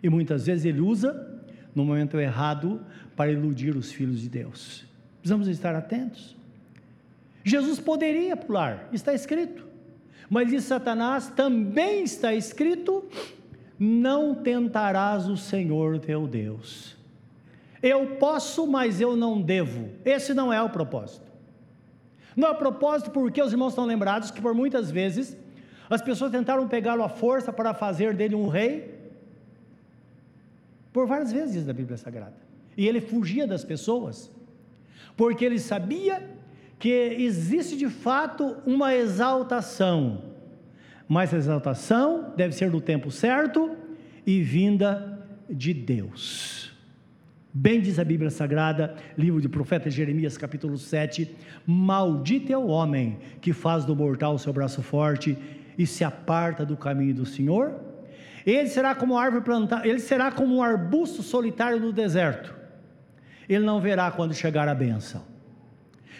E 0.02 0.08
muitas 0.08 0.46
vezes 0.46 0.64
ele 0.64 0.80
usa 0.80 1.42
no 1.74 1.84
momento 1.84 2.18
errado 2.18 2.80
para 3.16 3.32
iludir 3.32 3.76
os 3.76 3.90
filhos 3.90 4.20
de 4.20 4.28
Deus. 4.28 4.86
Precisamos 5.18 5.48
estar 5.48 5.74
atentos. 5.74 6.36
Jesus 7.44 7.78
poderia 7.78 8.34
pular, 8.36 8.88
está 8.90 9.12
escrito. 9.12 9.64
Mas 10.30 10.48
diz 10.48 10.64
Satanás, 10.64 11.28
também 11.28 12.02
está 12.02 12.34
escrito: 12.34 13.04
não 13.78 14.34
tentarás 14.34 15.28
o 15.28 15.36
Senhor 15.36 15.98
teu 15.98 16.26
Deus. 16.26 16.96
Eu 17.82 18.16
posso, 18.16 18.66
mas 18.66 18.98
eu 18.98 19.14
não 19.14 19.42
devo. 19.42 19.90
Esse 20.06 20.32
não 20.32 20.50
é 20.50 20.62
o 20.62 20.70
propósito. 20.70 21.30
Não 22.34 22.48
é 22.48 22.50
o 22.50 22.56
propósito 22.56 23.10
porque 23.10 23.42
os 23.42 23.52
irmãos 23.52 23.70
estão 23.70 23.84
lembrados 23.84 24.30
que 24.30 24.40
por 24.40 24.54
muitas 24.54 24.90
vezes 24.90 25.36
as 25.90 26.00
pessoas 26.00 26.32
tentaram 26.32 26.66
pegá-lo 26.66 27.04
à 27.04 27.10
força 27.10 27.52
para 27.52 27.74
fazer 27.74 28.14
dele 28.14 28.34
um 28.34 28.48
rei. 28.48 28.94
Por 30.94 31.06
várias 31.06 31.30
vezes 31.30 31.66
da 31.66 31.74
Bíblia 31.74 31.98
Sagrada. 31.98 32.36
E 32.76 32.88
ele 32.88 33.02
fugia 33.02 33.46
das 33.46 33.64
pessoas, 33.64 34.30
porque 35.16 35.44
ele 35.44 35.58
sabia 35.58 36.33
que 36.84 37.16
existe 37.18 37.78
de 37.78 37.88
fato 37.88 38.58
uma 38.66 38.94
exaltação, 38.94 40.20
mas 41.08 41.32
a 41.32 41.38
exaltação 41.38 42.34
deve 42.36 42.54
ser 42.54 42.70
no 42.70 42.78
tempo 42.78 43.10
certo 43.10 43.74
e 44.26 44.42
vinda 44.42 45.26
de 45.48 45.72
Deus. 45.72 46.74
Bem 47.54 47.80
diz 47.80 47.98
a 47.98 48.04
Bíblia 48.04 48.28
Sagrada, 48.28 48.96
livro 49.16 49.40
do 49.40 49.48
profeta 49.48 49.88
Jeremias, 49.88 50.36
capítulo 50.36 50.76
7: 50.76 51.34
Maldito 51.66 52.52
é 52.52 52.58
o 52.58 52.66
homem 52.66 53.18
que 53.40 53.54
faz 53.54 53.86
do 53.86 53.96
mortal 53.96 54.36
seu 54.36 54.52
braço 54.52 54.82
forte 54.82 55.38
e 55.78 55.86
se 55.86 56.04
aparta 56.04 56.66
do 56.66 56.76
caminho 56.76 57.14
do 57.14 57.24
Senhor. 57.24 57.80
Ele 58.44 58.68
será 58.68 58.94
como 58.94 59.16
árvore 59.16 59.42
plantada, 59.42 59.88
ele 59.88 60.00
será 60.00 60.30
como 60.30 60.56
um 60.56 60.62
arbusto 60.62 61.22
solitário 61.22 61.80
no 61.80 61.94
deserto. 61.94 62.54
Ele 63.48 63.64
não 63.64 63.80
verá 63.80 64.10
quando 64.10 64.34
chegar 64.34 64.68
a 64.68 64.74
bênção. 64.74 65.32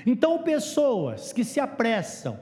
Então, 0.06 0.42
pessoas 0.42 1.32
que 1.32 1.44
se 1.44 1.58
apressam, 1.60 2.38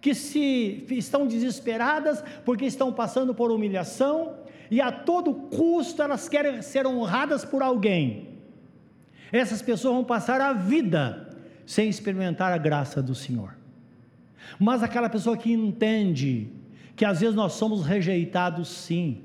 que 0.00 0.14
se 0.14 0.86
estão 0.90 1.26
desesperadas 1.26 2.22
porque 2.44 2.66
estão 2.66 2.92
passando 2.92 3.34
por 3.34 3.50
humilhação 3.50 4.34
e 4.70 4.80
a 4.80 4.92
todo 4.92 5.34
custo 5.34 6.02
elas 6.02 6.28
querem 6.28 6.60
ser 6.60 6.86
honradas 6.86 7.44
por 7.44 7.62
alguém. 7.62 8.28
Essas 9.32 9.62
pessoas 9.62 9.94
vão 9.94 10.04
passar 10.04 10.40
a 10.40 10.52
vida 10.52 11.34
sem 11.66 11.88
experimentar 11.88 12.52
a 12.52 12.58
graça 12.58 13.02
do 13.02 13.14
Senhor. 13.14 13.56
Mas 14.58 14.82
aquela 14.82 15.08
pessoa 15.08 15.36
que 15.36 15.52
entende 15.52 16.52
que 16.94 17.04
às 17.04 17.20
vezes 17.20 17.34
nós 17.34 17.54
somos 17.54 17.84
rejeitados, 17.84 18.68
sim, 18.68 19.22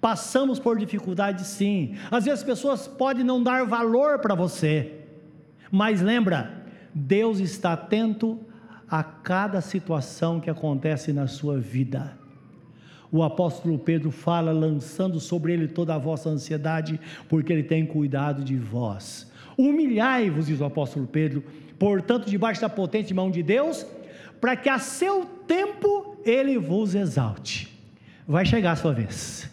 passamos 0.00 0.58
por 0.58 0.78
dificuldades, 0.78 1.46
sim, 1.46 1.96
às 2.10 2.24
vezes 2.24 2.40
as 2.40 2.46
pessoas 2.46 2.86
podem 2.86 3.24
não 3.24 3.42
dar 3.42 3.66
valor 3.66 4.20
para 4.20 4.34
você, 4.34 5.00
mas 5.70 6.00
lembra, 6.00 6.61
Deus 6.94 7.38
está 7.38 7.72
atento 7.72 8.40
a 8.88 9.02
cada 9.02 9.60
situação 9.60 10.38
que 10.38 10.50
acontece 10.50 11.12
na 11.12 11.26
sua 11.26 11.58
vida. 11.58 12.18
O 13.10 13.22
apóstolo 13.22 13.78
Pedro 13.78 14.10
fala, 14.10 14.52
lançando 14.52 15.20
sobre 15.20 15.52
ele 15.52 15.68
toda 15.68 15.94
a 15.94 15.98
vossa 15.98 16.28
ansiedade, 16.28 16.98
porque 17.28 17.52
ele 17.52 17.62
tem 17.62 17.84
cuidado 17.84 18.42
de 18.42 18.56
vós. 18.56 19.30
Humilhai-vos, 19.56 20.46
diz 20.46 20.60
o 20.60 20.64
apóstolo 20.64 21.06
Pedro, 21.06 21.44
portanto, 21.78 22.28
debaixo 22.28 22.60
da 22.60 22.68
potente 22.68 23.12
mão 23.12 23.30
de 23.30 23.42
Deus, 23.42 23.86
para 24.40 24.56
que 24.56 24.68
a 24.68 24.78
seu 24.78 25.26
tempo 25.46 26.16
ele 26.24 26.58
vos 26.58 26.94
exalte. 26.94 27.78
Vai 28.26 28.46
chegar 28.46 28.72
a 28.72 28.76
sua 28.76 28.92
vez. 28.92 29.50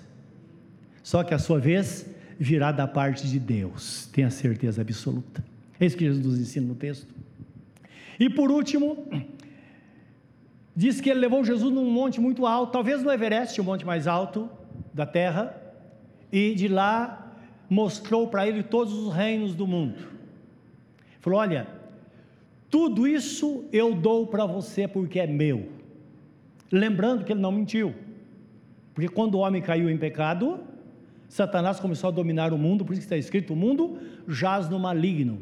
Só 1.04 1.24
que 1.24 1.34
a 1.34 1.40
sua 1.40 1.60
vez 1.60 2.06
virá 2.40 2.72
da 2.72 2.88
parte 2.88 3.28
de 3.28 3.40
Deus, 3.40 4.08
tenha 4.14 4.30
certeza 4.30 4.82
absoluta. 4.82 5.44
É 5.80 5.86
isso 5.86 5.98
que 5.98 6.06
Jesus 6.06 6.26
nos 6.26 6.40
ensina 6.40 6.68
no 6.68 6.76
texto. 6.76 7.14
E 8.20 8.30
por 8.30 8.52
último, 8.52 9.08
diz 10.76 11.00
que 11.00 11.10
ele 11.10 11.22
levou 11.22 11.44
Jesus 11.44 11.74
num 11.74 11.90
monte 11.90 12.20
muito 12.20 12.46
alto, 12.46 12.74
talvez 12.74 13.02
no 13.02 13.12
Everest, 13.12 13.60
o 13.62 13.64
monte 13.64 13.86
mais 13.86 14.08
alto 14.08 14.50
da 14.94 15.06
terra, 15.06 15.56
e 16.32 16.54
de 16.54 16.68
lá 16.68 17.34
mostrou 17.70 18.28
para 18.28 18.48
ele 18.48 18.62
todos 18.62 18.94
os 18.94 19.14
reinos 19.14 19.56
do 19.56 19.66
mundo. 19.66 20.00
Falou: 21.22 21.40
Olha, 21.40 21.68
Tudo 22.70 23.08
isso 23.08 23.66
eu 23.74 23.96
dou 23.96 24.28
para 24.28 24.46
você 24.46 24.88
porque 24.88 25.20
é 25.20 25.26
meu. 25.26 25.70
Lembrando 26.72 27.26
que 27.26 27.34
ele 27.34 27.42
não 27.42 27.52
mentiu. 27.52 27.96
Porque 28.94 29.10
quando 29.10 29.36
o 29.36 29.40
homem 29.40 29.62
caiu 29.62 29.90
em 29.90 29.98
pecado, 29.98 30.60
Satanás 31.28 31.80
começou 31.80 32.10
a 32.10 32.12
dominar 32.12 32.54
o 32.54 32.58
mundo, 32.58 32.86
por 32.86 32.94
isso 32.94 33.02
está 33.02 33.18
escrito: 33.18 33.54
o 33.54 33.56
mundo 33.56 33.98
jaz 34.28 34.70
no 34.70 34.78
maligno. 34.78 35.40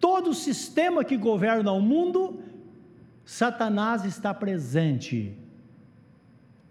Todo 0.00 0.30
o 0.30 0.34
sistema 0.34 1.04
que 1.04 1.16
governa 1.16 1.70
o 1.72 1.80
mundo, 1.80 2.40
Satanás 3.24 4.04
está 4.04 4.32
presente. 4.32 5.36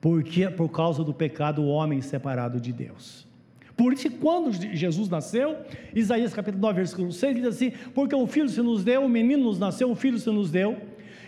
Porque 0.01 0.49
por 0.49 0.69
causa 0.69 1.03
do 1.03 1.13
pecado 1.13 1.61
o 1.61 1.67
homem 1.67 2.01
separado 2.01 2.59
de 2.59 2.73
Deus. 2.73 3.29
Por 3.77 3.93
isso, 3.93 4.11
quando 4.11 4.51
Jesus 4.51 5.07
nasceu, 5.07 5.57
Isaías 5.95 6.33
capítulo 6.33 6.61
9, 6.63 6.75
versículo 6.75 7.11
6 7.13 7.35
diz 7.35 7.45
assim: 7.45 7.71
Porque 7.93 8.13
um 8.13 8.27
filho 8.27 8.49
se 8.49 8.61
nos 8.61 8.83
deu, 8.83 9.01
um 9.03 9.07
menino 9.07 9.45
nos 9.45 9.57
nasceu, 9.57 9.89
um 9.89 9.95
filho 9.95 10.19
se 10.19 10.29
nos 10.29 10.51
deu, 10.51 10.81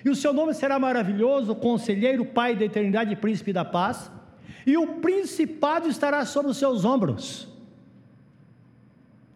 e 0.03 0.10
o 0.10 0.15
seu 0.15 0.34
nome 0.34 0.53
será 0.53 0.77
maravilhoso, 0.77 1.55
conselheiro, 1.55 2.25
pai 2.25 2.55
da 2.55 2.65
eternidade, 2.65 3.15
príncipe 3.15 3.53
da 3.53 3.63
paz, 3.63 4.12
e 4.65 4.75
o 4.75 4.96
principado 4.96 5.88
estará 5.88 6.25
sobre 6.25 6.51
os 6.51 6.58
seus 6.58 6.84
ombros, 6.84 7.48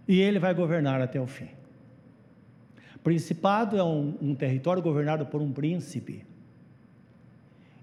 e 0.05 0.19
ele 0.19 0.37
vai 0.37 0.53
governar 0.53 1.01
até 1.01 1.21
o 1.21 1.25
fim. 1.27 1.47
Principado 3.05 3.77
é 3.77 3.83
um, 3.83 4.15
um 4.21 4.35
território 4.35 4.83
governado 4.83 5.25
por 5.25 5.41
um 5.41 5.53
príncipe. 5.53 6.25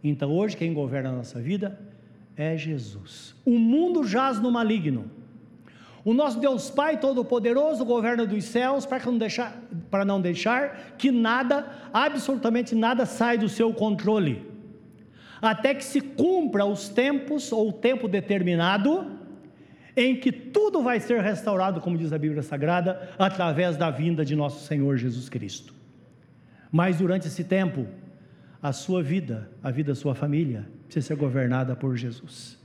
Então, 0.05 0.31
hoje, 0.31 0.55
quem 0.55 0.75
governa 0.75 1.09
a 1.09 1.13
nossa 1.13 1.41
vida 1.41 1.81
é 2.37 2.59
Jesus. 2.59 3.35
O 3.43 3.59
mundo 3.59 4.05
jaz 4.05 4.39
no 4.39 4.51
maligno 4.51 5.11
o 6.05 6.13
nosso 6.13 6.41
Deus 6.41 6.69
Pai 6.69 6.99
Todo-Poderoso 6.99 7.85
governa 7.85 8.27
dos 8.27 8.45
céus 8.45 8.85
para 8.85 8.99
não, 9.07 9.17
deixar, 9.17 9.63
para 9.89 10.05
não 10.05 10.21
deixar 10.21 10.95
que 10.99 11.13
nada, 11.13 11.65
absolutamente 11.93 12.75
nada, 12.75 13.07
saia 13.07 13.39
do 13.39 13.49
seu 13.49 13.73
controle, 13.73 14.45
até 15.41 15.73
que 15.75 15.85
se 15.85 16.01
cumpra 16.01 16.65
os 16.65 16.89
tempos 16.89 17.53
ou 17.53 17.69
o 17.69 17.73
tempo 17.73 18.09
determinado 18.09 19.22
em 19.97 20.17
que 20.17 20.33
tudo 20.33 20.83
vai 20.83 21.01
ser 21.01 21.21
restaurado, 21.21 21.81
como 21.81 21.99
diz 21.99 22.13
a 22.13 22.19
Bíblia 22.19 22.43
Sagrada, 22.43 23.11
através 23.19 23.77
da 23.77 23.91
vinda 23.91 24.25
de 24.25 24.35
nosso 24.35 24.67
Senhor 24.67 24.97
Jesus 24.97 25.29
Cristo. 25.29 25.75
Mas 26.71 26.99
durante 26.99 27.27
esse 27.27 27.45
tempo, 27.45 27.87
a 28.63 28.73
sua 28.73 29.03
vida, 29.03 29.51
a 29.63 29.71
vida 29.71 29.93
da 29.93 29.95
sua 29.95 30.15
família, 30.15 30.67
precisa 30.85 31.09
ser 31.09 31.17
governada 31.17 31.77
por 31.77 31.97
Jesus. 31.97 32.59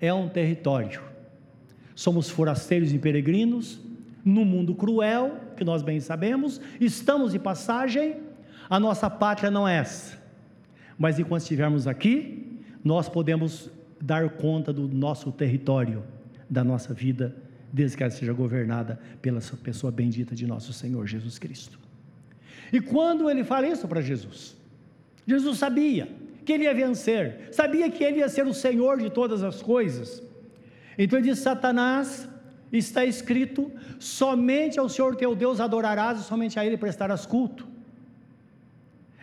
É 0.00 0.12
um 0.12 0.28
território 0.28 1.00
somos 1.98 2.30
forasteiros 2.30 2.92
e 2.92 2.98
peregrinos, 2.98 3.80
no 4.24 4.44
mundo 4.44 4.72
cruel, 4.72 5.36
que 5.56 5.64
nós 5.64 5.82
bem 5.82 5.98
sabemos, 5.98 6.60
estamos 6.80 7.32
de 7.32 7.40
passagem, 7.40 8.20
a 8.70 8.78
nossa 8.78 9.10
pátria 9.10 9.50
não 9.50 9.66
é 9.66 9.78
essa. 9.78 10.16
Mas 10.96 11.18
enquanto 11.18 11.42
estivermos 11.42 11.88
aqui, 11.88 12.60
nós 12.84 13.08
podemos 13.08 13.68
dar 14.00 14.30
conta 14.30 14.72
do 14.72 14.86
nosso 14.86 15.32
território, 15.32 16.04
da 16.48 16.64
nossa 16.64 16.94
vida, 16.94 17.36
desde 17.72 17.96
que 17.96 18.02
ela 18.02 18.10
seja 18.10 18.32
governada 18.32 18.98
pela 19.20 19.40
pessoa 19.62 19.90
bendita 19.90 20.34
de 20.34 20.46
nosso 20.46 20.72
Senhor 20.72 21.06
Jesus 21.06 21.38
Cristo. 21.38 21.78
E 22.72 22.80
quando 22.80 23.30
ele 23.30 23.44
fala 23.44 23.66
isso 23.66 23.86
para 23.86 24.00
Jesus, 24.00 24.56
Jesus 25.26 25.58
sabia 25.58 26.08
que 26.44 26.52
ele 26.52 26.64
ia 26.64 26.74
vencer, 26.74 27.48
sabia 27.52 27.90
que 27.90 28.02
ele 28.02 28.18
ia 28.18 28.28
ser 28.28 28.46
o 28.46 28.54
Senhor 28.54 28.98
de 28.98 29.10
todas 29.10 29.42
as 29.42 29.62
coisas, 29.62 30.22
então 30.96 31.18
ele 31.18 31.28
diz: 31.28 31.38
Satanás, 31.38 32.28
está 32.72 33.04
escrito: 33.04 33.70
somente 33.98 34.78
ao 34.78 34.88
Senhor 34.88 35.16
teu 35.16 35.34
Deus 35.34 35.60
adorarás 35.60 36.20
e 36.20 36.24
somente 36.24 36.58
a 36.58 36.66
Ele 36.66 36.76
prestarás 36.76 37.24
culto. 37.24 37.66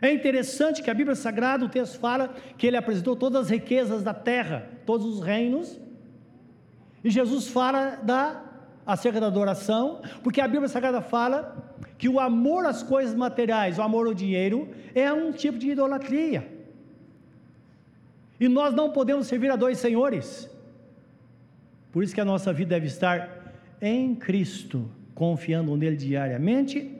É 0.02 0.12
interessante 0.12 0.84
que 0.84 0.90
a 0.90 0.94
Bíblia 0.94 1.16
Sagrada, 1.16 1.66
o 1.66 1.70
texto 1.70 2.00
fala 2.00 2.34
que 2.58 2.68
ele 2.68 2.78
apresentou 2.78 3.16
todas 3.16 3.44
as 3.44 3.50
riquezas 3.50 4.04
da 4.04 4.14
terra, 4.14 4.70
todos 4.86 5.06
os 5.06 5.22
reinos, 5.22 5.80
e 7.06 7.12
Jesus 7.12 7.48
fala 7.48 7.98
da 7.98 8.42
acerca 8.84 9.20
da 9.20 9.28
adoração, 9.28 10.02
porque 10.24 10.42
a 10.42 10.48
Bíblia 10.48 10.68
Sagrada 10.68 11.02
fala 11.02 11.56
que 12.00 12.10
o 12.10 12.20
amor 12.20 12.66
às 12.66 12.82
coisas 12.82 13.14
materiais, 13.14 13.78
o 13.78 13.84
amor 13.84 14.08
ao 14.08 14.14
dinheiro, 14.14 14.68
é 14.96 15.14
um 15.14 15.32
tipo 15.32 15.60
de 15.60 15.70
idolatria. 15.70 16.52
E 18.40 18.48
nós 18.48 18.74
não 18.74 18.92
podemos 18.92 19.28
servir 19.28 19.52
a 19.52 19.56
dois 19.56 19.78
senhores. 19.78 20.50
Por 21.92 22.04
isso 22.04 22.14
que 22.14 22.22
a 22.22 22.26
nossa 22.26 22.52
vida 22.52 22.72
deve 22.72 22.88
estar 22.88 23.54
em 23.80 24.16
Cristo, 24.16 24.90
confiando 25.14 25.78
nele 25.78 25.96
diariamente, 25.96 26.92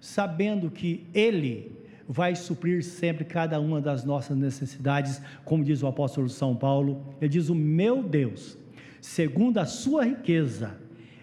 sabendo 0.00 0.70
que 0.70 1.06
ele 1.14 1.72
vai 2.08 2.34
suprir 2.34 2.84
sempre 2.84 3.24
cada 3.24 3.60
uma 3.60 3.80
das 3.80 4.04
nossas 4.04 4.36
necessidades, 4.36 5.22
como 5.44 5.64
diz 5.64 5.82
o 5.84 5.86
apóstolo 5.86 6.28
São 6.28 6.54
Paulo, 6.54 7.02
ele 7.20 7.30
diz: 7.30 7.48
"O 7.48 7.54
meu 7.54 8.02
Deus, 8.02 8.58
segundo 9.06 9.58
a 9.58 9.64
sua 9.64 10.04
riqueza, 10.04 10.76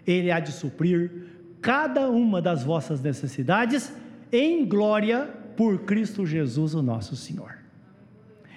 ele 0.07 0.31
há 0.31 0.39
de 0.39 0.53
suprir 0.53 1.11
cada 1.61 2.09
uma 2.09 2.41
das 2.41 2.63
vossas 2.63 3.01
necessidades 3.01 3.93
em 4.31 4.65
glória 4.65 5.25
por 5.57 5.79
Cristo 5.79 6.25
Jesus, 6.25 6.73
o 6.73 6.81
nosso 6.81 7.15
Senhor." 7.15 7.57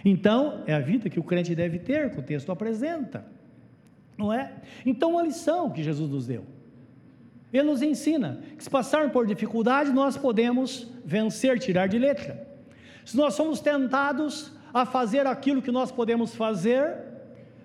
Então, 0.04 0.62
é 0.66 0.72
a 0.72 0.78
vida 0.78 1.10
que 1.10 1.18
o 1.18 1.24
crente 1.24 1.54
deve 1.54 1.80
ter, 1.80 2.10
que 2.12 2.20
o 2.20 2.22
texto 2.22 2.52
apresenta. 2.52 3.26
Não 4.16 4.32
é? 4.32 4.52
Então, 4.84 5.10
uma 5.10 5.22
lição 5.22 5.70
que 5.70 5.82
Jesus 5.82 6.08
nos 6.08 6.26
deu. 6.28 6.44
Ele 7.52 7.64
nos 7.64 7.82
ensina 7.82 8.40
que 8.56 8.62
se 8.62 8.70
passarmos 8.70 9.12
por 9.12 9.26
dificuldade, 9.26 9.90
nós 9.90 10.16
podemos 10.16 10.88
vencer, 11.04 11.58
tirar 11.58 11.88
de 11.88 11.98
letra. 11.98 12.46
Se 13.04 13.16
nós 13.16 13.34
somos 13.34 13.60
tentados 13.60 14.52
a 14.72 14.86
fazer 14.86 15.26
aquilo 15.26 15.60
que 15.60 15.72
nós 15.72 15.90
podemos 15.90 16.34
fazer, 16.34 16.96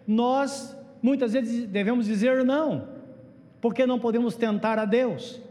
nós 0.07 0.75
muitas 1.01 1.33
vezes 1.33 1.67
devemos 1.67 2.05
dizer 2.05 2.43
não, 2.43 2.87
porque 3.59 3.85
não 3.85 3.99
podemos 3.99 4.35
tentar 4.35 4.77
a 4.79 4.85
Deus. 4.85 5.41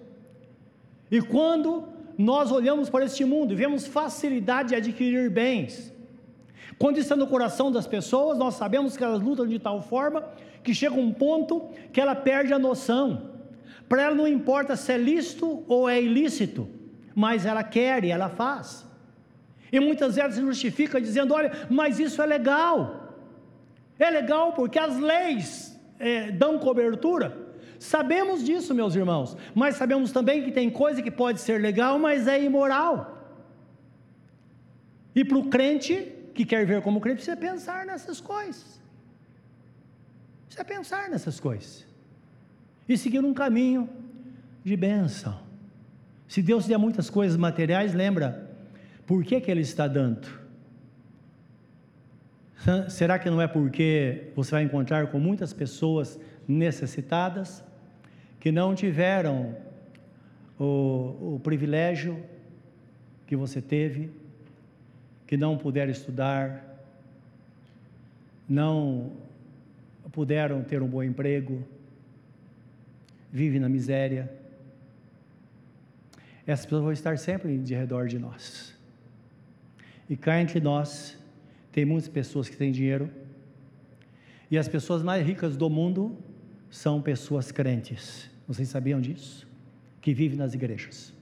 E 1.10 1.20
quando 1.20 1.84
nós 2.16 2.52
olhamos 2.52 2.88
para 2.88 3.04
este 3.04 3.24
mundo 3.24 3.52
e 3.52 3.56
vemos 3.56 3.86
facilidade 3.86 4.70
de 4.70 4.74
adquirir 4.76 5.30
bens, 5.30 5.92
quando 6.78 6.98
está 6.98 7.14
no 7.16 7.26
coração 7.26 7.70
das 7.70 7.86
pessoas, 7.86 8.38
nós 8.38 8.54
sabemos 8.54 8.96
que 8.96 9.04
elas 9.04 9.20
lutam 9.20 9.46
de 9.46 9.58
tal 9.58 9.82
forma 9.82 10.24
que 10.62 10.74
chega 10.74 10.94
um 10.94 11.12
ponto 11.12 11.68
que 11.92 12.00
ela 12.00 12.14
perde 12.14 12.52
a 12.52 12.58
noção. 12.58 13.30
Para 13.88 14.02
ela 14.02 14.14
não 14.14 14.28
importa 14.28 14.76
se 14.76 14.92
é 14.92 14.96
lícito 14.96 15.64
ou 15.66 15.88
é 15.88 16.00
ilícito, 16.00 16.68
mas 17.14 17.44
ela 17.44 17.62
quer 17.62 18.04
e 18.04 18.10
ela 18.10 18.28
faz. 18.28 18.86
E 19.72 19.78
muitas 19.80 20.16
vezes 20.16 20.36
se 20.36 20.40
justifica 20.40 21.00
dizendo: 21.00 21.34
olha, 21.34 21.66
mas 21.68 21.98
isso 21.98 22.20
é 22.22 22.26
legal. 22.26 22.99
É 24.00 24.08
legal 24.08 24.54
porque 24.54 24.78
as 24.78 24.98
leis 24.98 25.78
é, 25.98 26.30
dão 26.32 26.58
cobertura. 26.58 27.36
Sabemos 27.78 28.42
disso, 28.42 28.74
meus 28.74 28.94
irmãos, 28.94 29.36
mas 29.54 29.76
sabemos 29.76 30.10
também 30.10 30.42
que 30.42 30.50
tem 30.50 30.70
coisa 30.70 31.02
que 31.02 31.10
pode 31.10 31.40
ser 31.40 31.60
legal, 31.60 31.98
mas 31.98 32.26
é 32.26 32.42
imoral. 32.42 33.18
E 35.14 35.22
para 35.22 35.36
o 35.36 35.50
crente 35.50 36.12
que 36.34 36.46
quer 36.46 36.64
ver 36.64 36.80
como 36.80 37.00
crente 37.00 37.16
precisa 37.16 37.36
pensar 37.36 37.84
nessas 37.84 38.20
coisas. 38.20 38.80
Precisa 40.46 40.64
pensar 40.64 41.10
nessas 41.10 41.38
coisas. 41.38 41.86
E 42.88 42.96
seguir 42.96 43.22
um 43.22 43.34
caminho 43.34 43.88
de 44.64 44.76
bênção. 44.76 45.38
Se 46.26 46.40
Deus 46.40 46.66
der 46.66 46.78
muitas 46.78 47.10
coisas 47.10 47.36
materiais, 47.36 47.92
lembra, 47.92 48.50
por 49.06 49.22
que, 49.24 49.40
que 49.40 49.50
Ele 49.50 49.60
está 49.60 49.86
dando? 49.86 50.39
Será 52.88 53.18
que 53.18 53.30
não 53.30 53.40
é 53.40 53.48
porque 53.48 54.30
você 54.36 54.50
vai 54.50 54.62
encontrar 54.62 55.06
com 55.06 55.18
muitas 55.18 55.52
pessoas 55.52 56.20
necessitadas, 56.46 57.64
que 58.38 58.52
não 58.52 58.74
tiveram 58.74 59.56
o, 60.58 61.36
o 61.36 61.40
privilégio 61.42 62.22
que 63.26 63.34
você 63.34 63.62
teve, 63.62 64.10
que 65.26 65.36
não 65.36 65.56
puderam 65.56 65.90
estudar, 65.90 66.84
não 68.46 69.12
puderam 70.12 70.62
ter 70.62 70.82
um 70.82 70.88
bom 70.88 71.02
emprego, 71.02 71.64
vivem 73.32 73.60
na 73.60 73.68
miséria. 73.68 74.30
Essas 76.46 76.66
pessoas 76.66 76.82
vão 76.82 76.92
estar 76.92 77.16
sempre 77.16 77.56
de 77.56 77.74
redor 77.74 78.06
de 78.06 78.18
nós. 78.18 78.76
E 80.08 80.16
cá 80.16 80.40
entre 80.40 80.60
nós, 80.60 81.16
tem 81.72 81.84
muitas 81.84 82.08
pessoas 82.08 82.48
que 82.48 82.56
têm 82.56 82.72
dinheiro, 82.72 83.10
e 84.50 84.58
as 84.58 84.66
pessoas 84.66 85.02
mais 85.02 85.24
ricas 85.24 85.56
do 85.56 85.70
mundo 85.70 86.16
são 86.70 87.00
pessoas 87.00 87.52
crentes. 87.52 88.28
Vocês 88.46 88.68
sabiam 88.68 89.00
disso? 89.00 89.46
Que 90.00 90.12
vivem 90.12 90.36
nas 90.36 90.54
igrejas, 90.54 91.12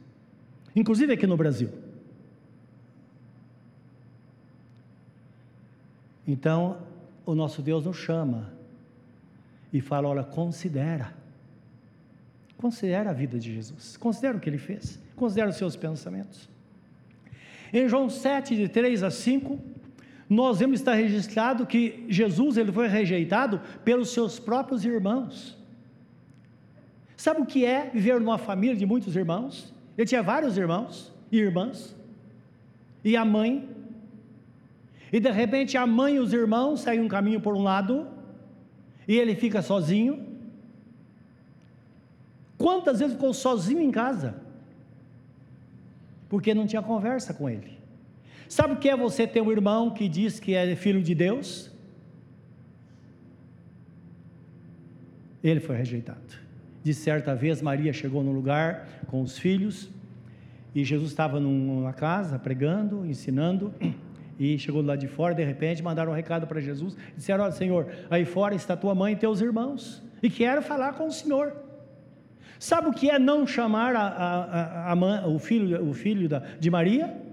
inclusive 0.75 1.13
aqui 1.13 1.27
no 1.27 1.37
Brasil. 1.37 1.71
Então, 6.27 6.83
o 7.25 7.35
nosso 7.35 7.63
Deus 7.63 7.85
nos 7.85 7.97
chama 7.97 8.53
e 9.73 9.81
fala: 9.81 10.09
olha, 10.09 10.23
considera. 10.23 11.17
Considera 12.57 13.11
a 13.11 13.13
vida 13.13 13.39
de 13.39 13.55
Jesus, 13.55 13.97
considera 13.97 14.37
o 14.37 14.41
que 14.41 14.51
ele 14.51 14.59
fez, 14.59 15.01
considera 15.15 15.49
os 15.49 15.57
seus 15.57 15.77
pensamentos. 15.77 16.49
Em 17.73 17.89
João 17.89 18.11
7, 18.11 18.57
de 18.57 18.69
3 18.69 19.05
a 19.05 19.11
5, 19.11 19.59
nós 20.29 20.59
vemos 20.59 20.81
estar 20.81 20.93
registrado 20.93 21.64
que 21.64 22.05
Jesus 22.09 22.59
ele 22.59 22.71
foi 22.71 22.87
rejeitado 22.87 23.61
pelos 23.83 24.11
seus 24.11 24.38
próprios 24.38 24.85
irmãos. 24.85 25.57
Sabe 27.17 27.41
o 27.41 27.47
que 27.47 27.64
é 27.64 27.88
viver 27.91 28.21
numa 28.21 28.37
família 28.37 28.77
de 28.77 28.85
muitos 28.85 29.17
irmãos? 29.17 29.73
Ele 29.97 30.07
tinha 30.07 30.23
vários 30.23 30.59
irmãos 30.59 31.12
e 31.33 31.38
irmãs, 31.38 31.97
e 33.03 33.17
a 33.17 33.25
mãe, 33.25 33.69
e 35.12 35.19
de 35.19 35.31
repente 35.31 35.77
a 35.77 35.87
mãe 35.87 36.17
e 36.17 36.21
os 36.21 36.33
irmãos 36.33 36.81
saem 36.81 37.01
um 37.01 37.09
caminho 37.09 37.41
por 37.41 37.57
um 37.57 37.62
lado, 37.62 38.07
e 39.07 39.17
ele 39.17 39.35
fica 39.35 39.62
sozinho. 39.62 40.27
Quantas 42.59 42.99
vezes 42.99 43.14
ficou 43.14 43.33
sozinho 43.33 43.81
em 43.81 43.91
casa? 43.91 44.43
Porque 46.29 46.53
não 46.53 46.67
tinha 46.67 46.83
conversa 46.83 47.33
com 47.33 47.49
ele. 47.49 47.78
Sabe 48.49 48.75
o 48.75 48.77
que 48.77 48.89
é 48.89 48.97
você 48.97 49.27
ter 49.27 49.43
um 49.43 49.53
irmão 49.53 49.91
que 49.91 50.09
diz 50.09 50.41
que 50.41 50.55
é 50.55 50.75
filho 50.75 51.03
de 51.03 51.15
Deus? 51.15 51.71
Ele 55.45 55.61
foi 55.61 55.77
rejeitado. 55.77 56.19
De 56.83 56.95
certa 56.95 57.35
vez, 57.35 57.61
Maria 57.61 57.93
chegou 57.93 58.23
num 58.25 58.33
lugar 58.33 58.89
com 59.07 59.21
os 59.21 59.39
filhos 59.39 59.91
e 60.75 60.85
Jesus 60.85 61.11
estava 61.11 61.39
numa 61.39 61.93
casa 61.93 62.39
pregando, 62.39 63.05
ensinando. 63.05 63.73
E 64.39 64.57
chegou 64.57 64.81
lá 64.83 64.95
de 64.95 65.09
fora, 65.09 65.35
de 65.35 65.43
repente, 65.43 65.83
mandaram 65.83 66.13
um 66.13 66.15
recado 66.15 66.47
para 66.47 66.61
Jesus. 66.61 66.97
Disseram: 67.17 67.43
Olha, 67.43 67.53
Senhor, 67.53 67.89
aí 68.09 68.25
fora 68.25 68.55
está 68.55 68.77
tua 68.77 68.95
mãe 68.95 69.15
e 69.15 69.17
teus 69.17 69.41
irmãos, 69.41 70.01
e 70.23 70.31
quero 70.31 70.63
falar 70.63 70.93
com 70.93 71.09
o 71.09 71.11
Senhor. 71.11 71.57
Sabe 72.59 72.89
o 72.89 72.93
que 72.93 73.11
é 73.11 73.19
não 73.19 73.47
chamar 73.47 73.97
a, 73.97 74.07
a, 74.07 74.93
a, 74.93 74.93
a 74.93 75.29
o 75.29 75.39
filho, 75.39 75.85
o 75.85 75.93
filho 75.93 76.29
da, 76.29 76.39
de 76.39 76.71
Maria? 76.71 77.28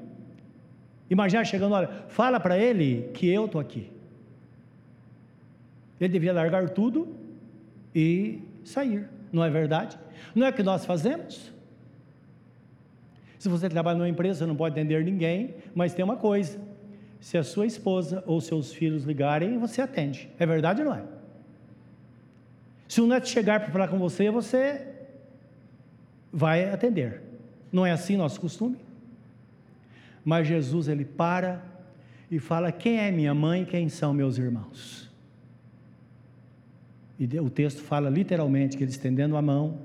Imagina 1.09 1.43
chegando, 1.43 1.73
olha, 1.73 1.87
fala 2.07 2.39
para 2.39 2.57
ele 2.57 3.09
que 3.13 3.27
eu 3.27 3.45
estou 3.45 3.61
aqui. 3.61 3.91
Ele 5.99 6.11
devia 6.11 6.33
largar 6.33 6.69
tudo 6.69 7.15
e 7.93 8.39
sair, 8.63 9.07
não 9.31 9.43
é 9.43 9.49
verdade? 9.49 9.97
Não 10.33 10.45
é 10.45 10.49
o 10.49 10.53
que 10.53 10.63
nós 10.63 10.85
fazemos? 10.85 11.53
Se 13.37 13.47
você 13.47 13.69
trabalha 13.69 13.97
numa 13.97 14.09
empresa, 14.09 14.39
você 14.39 14.45
não 14.45 14.55
pode 14.55 14.73
atender 14.73 15.03
ninguém, 15.03 15.55
mas 15.73 15.93
tem 15.93 16.03
uma 16.03 16.17
coisa: 16.17 16.59
se 17.19 17.37
a 17.37 17.43
sua 17.43 17.65
esposa 17.65 18.23
ou 18.25 18.41
seus 18.41 18.73
filhos 18.73 19.03
ligarem, 19.03 19.59
você 19.59 19.81
atende. 19.81 20.29
É 20.39 20.45
verdade 20.45 20.81
ou 20.81 20.87
não 20.87 20.95
é? 20.95 21.03
Se 22.87 23.01
um 23.01 23.07
neto 23.07 23.27
chegar 23.27 23.59
para 23.59 23.71
falar 23.71 23.87
com 23.87 23.99
você, 23.99 24.29
você 24.31 24.87
vai 26.31 26.69
atender. 26.69 27.21
Não 27.71 27.85
é 27.85 27.91
assim 27.91 28.17
nosso 28.17 28.39
costume? 28.39 28.77
Mas 30.25 30.47
Jesus 30.47 30.87
ele 30.87 31.05
para 31.05 31.63
e 32.31 32.39
fala: 32.39 32.71
Quem 32.71 32.97
é 32.97 33.11
minha 33.11 33.33
mãe 33.33 33.63
quem 33.63 33.87
são 33.87 34.11
meus 34.11 34.39
irmãos? 34.39 35.07
E 37.19 37.39
o 37.39 37.49
texto 37.49 37.81
fala 37.81 38.09
literalmente 38.09 38.75
que 38.75 38.83
ele 38.83 38.91
estendendo 38.91 39.37
a 39.37 39.41
mão 39.41 39.79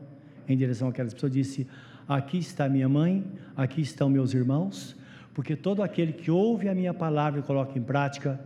em 0.48 0.56
direção 0.56 0.88
àquelas 0.88 1.12
pessoas 1.12 1.32
disse: 1.32 1.68
Aqui 2.08 2.38
está 2.38 2.68
minha 2.68 2.88
mãe, 2.88 3.24
aqui 3.54 3.82
estão 3.82 4.08
meus 4.08 4.32
irmãos, 4.32 4.96
porque 5.34 5.54
todo 5.54 5.82
aquele 5.82 6.14
que 6.14 6.30
ouve 6.30 6.68
a 6.68 6.74
minha 6.74 6.94
palavra 6.94 7.40
e 7.40 7.42
coloca 7.42 7.78
em 7.78 7.82
prática, 7.82 8.40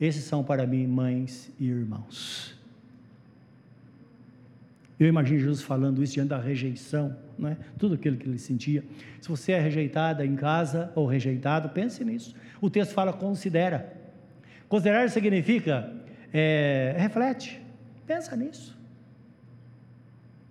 esses 0.00 0.24
são 0.24 0.42
para 0.42 0.66
mim 0.66 0.86
mães 0.86 1.52
e 1.60 1.66
irmãos. 1.66 2.55
Eu 4.98 5.06
imagino 5.06 5.38
Jesus 5.38 5.62
falando 5.62 6.02
isso 6.02 6.14
diante 6.14 6.28
da 6.28 6.38
rejeição, 6.38 7.14
não 7.38 7.50
é? 7.50 7.56
tudo 7.78 7.94
aquilo 7.94 8.16
que 8.16 8.26
ele 8.26 8.38
sentia. 8.38 8.82
Se 9.20 9.28
você 9.28 9.52
é 9.52 9.60
rejeitada 9.60 10.24
em 10.24 10.34
casa 10.34 10.90
ou 10.94 11.06
rejeitado, 11.06 11.68
pense 11.68 12.02
nisso. 12.02 12.34
O 12.60 12.70
texto 12.70 12.92
fala 12.92 13.12
considera. 13.12 13.94
Considerar 14.68 15.08
significa 15.10 15.92
é, 16.32 16.94
reflete, 16.96 17.60
pensa 18.06 18.34
nisso. 18.34 18.76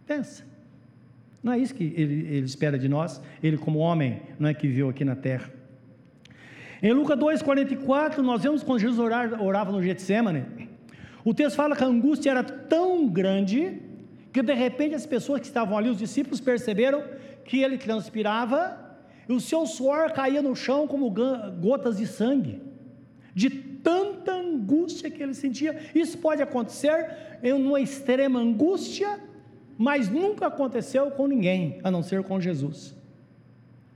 Pensa. 0.05 0.43
Não 1.41 1.53
é 1.53 1.59
isso 1.59 1.73
que 1.73 1.83
ele, 1.95 2.27
ele 2.27 2.45
espera 2.45 2.77
de 2.77 2.87
nós, 2.87 3.21
ele 3.41 3.57
como 3.57 3.79
homem, 3.79 4.21
não 4.39 4.47
é 4.47 4.53
que 4.53 4.67
viveu 4.67 4.89
aqui 4.89 5.03
na 5.03 5.15
terra. 5.15 5.49
Em 6.81 6.91
Lucas 6.91 7.17
2,44, 7.17 8.17
nós 8.17 8.43
vemos 8.43 8.61
quando 8.61 8.79
Jesus 8.79 8.99
orava, 8.99 9.41
orava 9.41 9.71
no 9.71 9.81
Getsemane, 9.81 10.45
o 11.23 11.33
texto 11.33 11.55
fala 11.55 11.75
que 11.75 11.83
a 11.83 11.87
angústia 11.87 12.29
era 12.29 12.43
tão 12.43 13.07
grande 13.07 13.81
que 14.35 14.43
de 14.43 14.53
repente 14.53 14.93
as 14.93 15.05
pessoas 15.05 15.39
que 15.39 15.47
estavam 15.47 15.77
ali, 15.77 15.87
os 15.87 15.97
discípulos, 15.97 16.41
perceberam 16.41 17.01
que 17.45 17.61
ele 17.61 17.77
transpirava 17.77 18.77
e 19.29 19.31
o 19.31 19.39
seu 19.39 19.65
suor 19.65 20.11
caía 20.11 20.41
no 20.41 20.53
chão 20.53 20.85
como 20.85 21.09
gotas 21.09 21.95
de 21.95 22.05
sangue, 22.05 22.61
de 23.33 23.49
tanta 23.49 24.33
angústia 24.33 25.09
que 25.09 25.23
ele 25.23 25.33
sentia. 25.33 25.79
Isso 25.95 26.17
pode 26.17 26.41
acontecer 26.41 27.39
em 27.41 27.53
uma 27.53 27.79
extrema 27.79 28.37
angústia, 28.37 29.21
mas 29.77 30.09
nunca 30.09 30.47
aconteceu 30.47 31.09
com 31.11 31.27
ninguém, 31.27 31.79
a 31.81 31.89
não 31.89 32.03
ser 32.03 32.21
com 32.21 32.37
Jesus. 32.37 32.93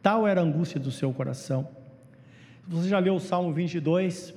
Tal 0.01 0.25
era 0.25 0.39
a 0.39 0.43
angústia 0.45 0.79
do 0.79 0.89
seu 0.89 1.11
coração. 1.11 1.67
Você 2.65 2.87
já 2.87 2.99
leu 2.99 3.15
o 3.15 3.19
Salmo 3.19 3.51
22? 3.51 4.33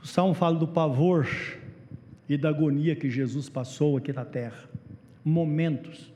O 0.00 0.06
Salmo 0.06 0.34
fala 0.34 0.56
do 0.56 0.68
pavor 0.68 1.26
e 2.28 2.36
da 2.36 2.50
agonia 2.50 2.94
que 2.94 3.08
Jesus 3.08 3.48
passou 3.48 3.96
aqui 3.96 4.12
na 4.12 4.24
terra. 4.24 4.68
Momentos 5.24 6.12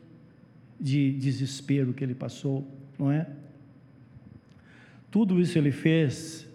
de 0.79 1.12
desespero 1.12 1.92
que 1.92 2.05
ele 2.05 2.14
passou, 2.14 2.66
não 2.98 3.11
é? 3.11 3.27
Tudo 5.11 5.40
isso 5.40 5.57
ele 5.59 5.70
fez 5.70 6.46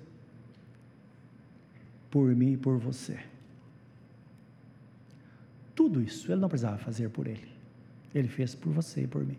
por 2.11 2.35
mim 2.35 2.53
e 2.53 2.57
por 2.57 2.77
você. 2.77 3.17
Tudo 5.73 6.01
isso 6.01 6.31
ele 6.31 6.41
não 6.41 6.49
precisava 6.49 6.77
fazer 6.77 7.09
por 7.09 7.27
ele. 7.27 7.47
Ele 8.13 8.27
fez 8.27 8.53
por 8.55 8.71
você 8.71 9.01
e 9.03 9.07
por 9.07 9.25
mim. 9.25 9.37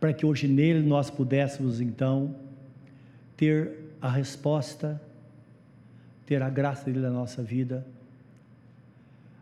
Para 0.00 0.12
que 0.12 0.26
hoje 0.26 0.48
nele 0.48 0.86
nós 0.86 1.10
pudéssemos 1.10 1.80
então 1.80 2.34
ter 3.36 3.78
a 4.00 4.10
resposta, 4.10 5.00
ter 6.26 6.42
a 6.42 6.50
graça 6.50 6.86
dele 6.86 7.00
na 7.00 7.10
nossa 7.10 7.42
vida 7.42 7.86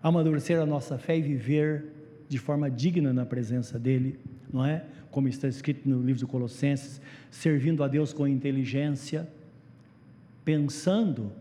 amadurecer 0.03 0.61
a 0.61 0.67
nossa 0.67 0.99
fé 0.99 1.19
e 1.19 1.23
viver 1.23 1.85
de 2.29 2.39
forma 2.39 2.71
digna 2.71 3.13
na 3.13 3.27
presença 3.27 3.79
dEle, 3.79 4.19
não 4.53 4.65
é? 4.65 4.85
Como 5.11 5.29
está 5.29 5.49
escrito 5.49 5.89
no 5.89 6.01
livro 6.01 6.21
de 6.21 6.27
Colossenses, 6.27 7.01
servindo 7.31 7.83
a 7.83 7.89
Deus 7.89 8.13
com 8.13 8.27
inteligência, 8.27 9.29
pensando 10.45 11.33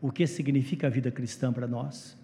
o 0.00 0.10
que 0.10 0.26
significa 0.26 0.86
a 0.86 0.90
vida 0.90 1.10
cristã 1.10 1.52
para 1.52 1.66
nós. 1.66 2.16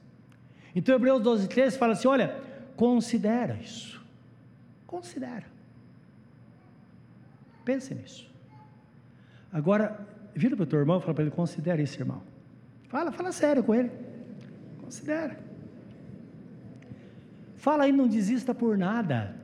Então, 0.74 0.94
Hebreus 0.94 1.22
12, 1.22 1.48
13 1.48 1.78
fala 1.78 1.92
assim: 1.94 2.08
olha, 2.08 2.40
considera 2.76 3.58
isso, 3.60 4.00
considera, 4.86 5.44
pense 7.64 7.94
nisso. 7.94 8.30
Agora, 9.52 10.06
vira 10.34 10.54
para 10.54 10.62
o 10.62 10.66
teu 10.66 10.78
irmão 10.78 10.98
e 10.98 11.00
fala 11.00 11.14
para 11.14 11.24
ele: 11.24 11.32
considera 11.32 11.82
isso, 11.82 12.00
irmão. 12.00 12.22
Fala, 12.88 13.10
fala 13.10 13.32
sério 13.32 13.64
com 13.64 13.74
ele, 13.74 13.90
considera. 14.80 15.45
Fala 17.66 17.82
aí, 17.82 17.90
não 17.90 18.06
desista 18.06 18.54
por 18.54 18.78
nada. 18.78 19.34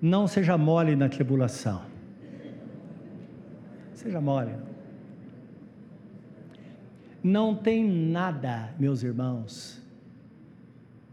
Não 0.00 0.26
seja 0.26 0.56
mole 0.56 0.96
na 0.96 1.06
tribulação. 1.06 1.82
Seja 3.92 4.22
mole. 4.22 4.54
Não 7.22 7.54
tem 7.54 7.86
nada, 7.86 8.72
meus 8.78 9.02
irmãos, 9.02 9.82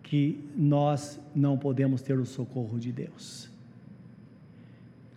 que 0.01 0.47
nós 0.56 1.19
não 1.36 1.58
podemos 1.58 2.01
ter 2.01 2.17
o 2.17 2.25
socorro 2.25 2.80
de 2.80 2.93
Deus. 2.93 3.49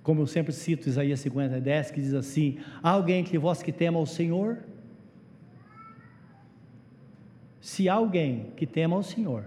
Como 0.02 0.22
eu 0.22 0.26
sempre 0.26 0.52
cito 0.52 0.88
Isaías 0.88 1.20
50, 1.20 1.60
10, 1.60 1.92
que 1.92 2.00
diz 2.00 2.14
assim: 2.14 2.58
Há 2.82 2.90
alguém 2.90 3.20
entre 3.20 3.38
vós 3.38 3.62
que 3.62 3.70
tema 3.70 4.00
o 4.00 4.06
Senhor? 4.06 4.58
Se 7.68 7.86
alguém 7.86 8.50
que 8.56 8.66
tema 8.66 8.96
o 8.96 9.02
Senhor, 9.02 9.44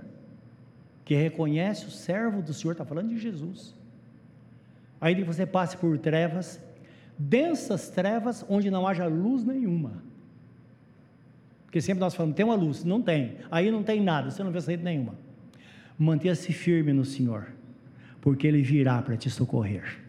que 1.03 1.15
reconhece 1.15 1.87
o 1.87 1.89
servo 1.89 2.39
do 2.39 2.53
Senhor, 2.53 2.73
está 2.73 2.85
falando 2.85 3.09
de 3.09 3.17
Jesus, 3.17 3.75
aí 5.01 5.23
você 5.23 5.43
passe 5.43 5.75
por 5.75 5.97
trevas, 5.97 6.63
densas 7.17 7.89
trevas, 7.89 8.45
onde 8.47 8.69
não 8.69 8.85
haja 8.85 9.07
luz 9.07 9.43
nenhuma. 9.43 10.03
Porque 11.65 11.81
sempre 11.81 11.99
nós 11.99 12.13
falamos, 12.13 12.35
tem 12.35 12.45
uma 12.45 12.53
luz, 12.53 12.83
não 12.83 13.01
tem, 13.01 13.37
aí 13.49 13.71
não 13.71 13.81
tem 13.81 13.99
nada, 13.99 14.29
você 14.29 14.43
não 14.43 14.51
vê 14.51 14.61
saída 14.61 14.83
nenhuma. 14.83 15.15
Mantenha-se 15.97 16.53
firme 16.53 16.93
no 16.93 17.03
Senhor, 17.03 17.51
porque 18.21 18.45
Ele 18.45 18.61
virá 18.61 19.01
para 19.01 19.17
te 19.17 19.31
socorrer. 19.31 19.99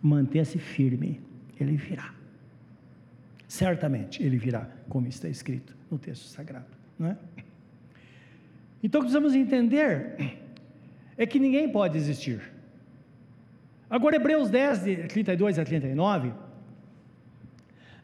Mantenha-se 0.00 0.56
firme, 0.56 1.20
Ele 1.58 1.76
virá. 1.76 2.14
Certamente 3.48 4.22
Ele 4.22 4.36
virá, 4.36 4.70
como 4.88 5.08
está 5.08 5.28
escrito 5.28 5.76
no 5.90 5.98
texto 5.98 6.26
sagrado. 6.26 6.81
Não 7.02 7.08
é? 7.08 7.16
Então, 8.80 9.00
o 9.00 9.04
que 9.04 9.10
precisamos 9.10 9.34
entender 9.34 10.38
é 11.18 11.26
que 11.26 11.40
ninguém 11.40 11.68
pode 11.68 11.98
existir. 11.98 12.40
Agora, 13.90 14.14
Hebreus 14.14 14.48
10, 14.48 14.84
de 14.84 14.96
32 15.08 15.58
a 15.58 15.64
39, 15.64 16.32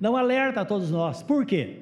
dá 0.00 0.10
um 0.10 0.16
alerta 0.16 0.62
a 0.62 0.64
todos 0.64 0.90
nós. 0.90 1.22
Por 1.22 1.46
quê? 1.46 1.76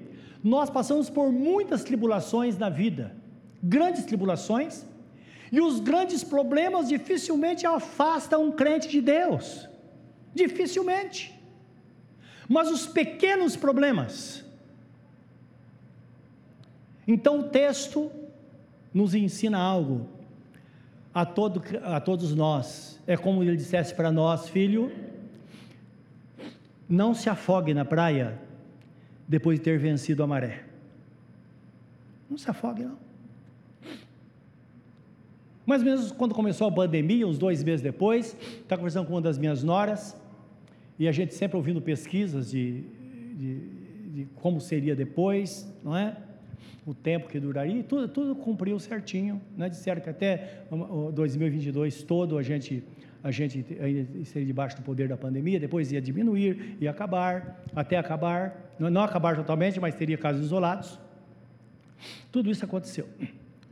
Nós 0.45 0.69
passamos 0.69 1.09
por 1.09 1.33
muitas 1.33 1.83
tribulações 1.83 2.59
na 2.59 2.69
vida, 2.69 3.17
grandes 3.63 4.05
tribulações, 4.05 4.85
e 5.51 5.59
os 5.59 5.81
grandes 5.81 6.23
problemas 6.23 6.87
dificilmente 6.87 7.67
afastam 7.67 8.45
um 8.45 8.53
crente 8.53 8.89
de 8.89 9.01
Deus. 9.01 9.67
Dificilmente. 10.35 11.35
Mas 12.47 12.71
os 12.71 12.87
pequenos 12.87 13.57
problemas. 13.57 14.46
Então 17.07 17.41
o 17.41 17.43
texto 17.45 18.11
nos 18.93 19.15
ensina 19.15 19.59
algo 19.59 20.09
a, 21.15 21.25
todo, 21.25 21.63
a 21.83 22.01
todos 22.01 22.35
nós. 22.35 23.01
É 23.07 23.17
como 23.17 23.43
ele 23.43 23.57
dissesse 23.57 23.95
para 23.95 24.11
nós, 24.11 24.49
filho, 24.49 24.91
não 26.89 27.15
se 27.15 27.29
afogue 27.29 27.73
na 27.73 27.85
praia 27.85 28.41
depois 29.29 29.59
de 29.59 29.65
ter 29.65 29.79
vencido 29.79 30.23
a 30.23 30.27
maré. 30.27 30.65
Não 32.29 32.37
se 32.37 32.51
afogue, 32.51 32.85
não. 32.85 32.99
Mas 35.65 35.83
mesmo 35.83 36.15
quando 36.15 36.35
começou 36.35 36.69
a 36.69 36.73
pandemia, 36.73 37.27
uns 37.27 37.39
dois 37.39 37.63
meses 37.63 37.83
depois, 37.83 38.37
estava 38.41 38.79
conversando 38.79 39.07
com 39.07 39.15
uma 39.15 39.21
das 39.21 39.37
minhas 39.37 39.65
noras, 39.65 40.17
e 40.99 41.09
a 41.09 41.13
gente 41.13 41.35
sempre 41.35 41.57
ouvindo 41.57 41.83
pesquisas 41.83 42.51
de, 42.51 42.83
de, 43.35 43.61
de 44.15 44.29
como 44.37 44.61
seria 44.61 44.95
depois, 44.95 45.71
não 45.83 45.97
é? 45.97 46.17
O 46.87 46.95
tempo 46.95 47.29
que 47.29 47.41
duraria, 47.41 47.83
tudo, 47.83 48.09
tudo 48.09 48.35
cumpriu 48.37 48.79
certinho, 48.79 49.41
né? 49.57 49.69
Disseram 49.69 50.01
que 50.01 50.09
até 50.09 50.63
o 50.71 51.11
2022 51.13 52.03
todo 52.03 52.39
a 52.39 52.43
gente 52.43 52.83
a 53.25 53.33
gente 53.33 53.67
seria 54.25 54.47
debaixo 54.47 54.77
do 54.77 54.83
poder 54.83 55.09
da 55.09 55.17
pandemia, 55.17 55.59
depois 55.59 55.91
ia 55.91 56.01
diminuir, 56.01 56.77
ia 56.81 56.93
acabar, 56.93 57.61
até 57.75 57.97
acabar, 57.97 58.73
não, 58.79 58.89
não 58.89 59.03
acabar 59.03 59.35
totalmente, 59.35 59.81
mas 59.81 59.97
teria 59.97 60.17
casos 60.17 60.45
isolados. 60.45 60.97
Tudo 62.31 62.53
isso 62.53 62.65
aconteceu. 62.65 63.09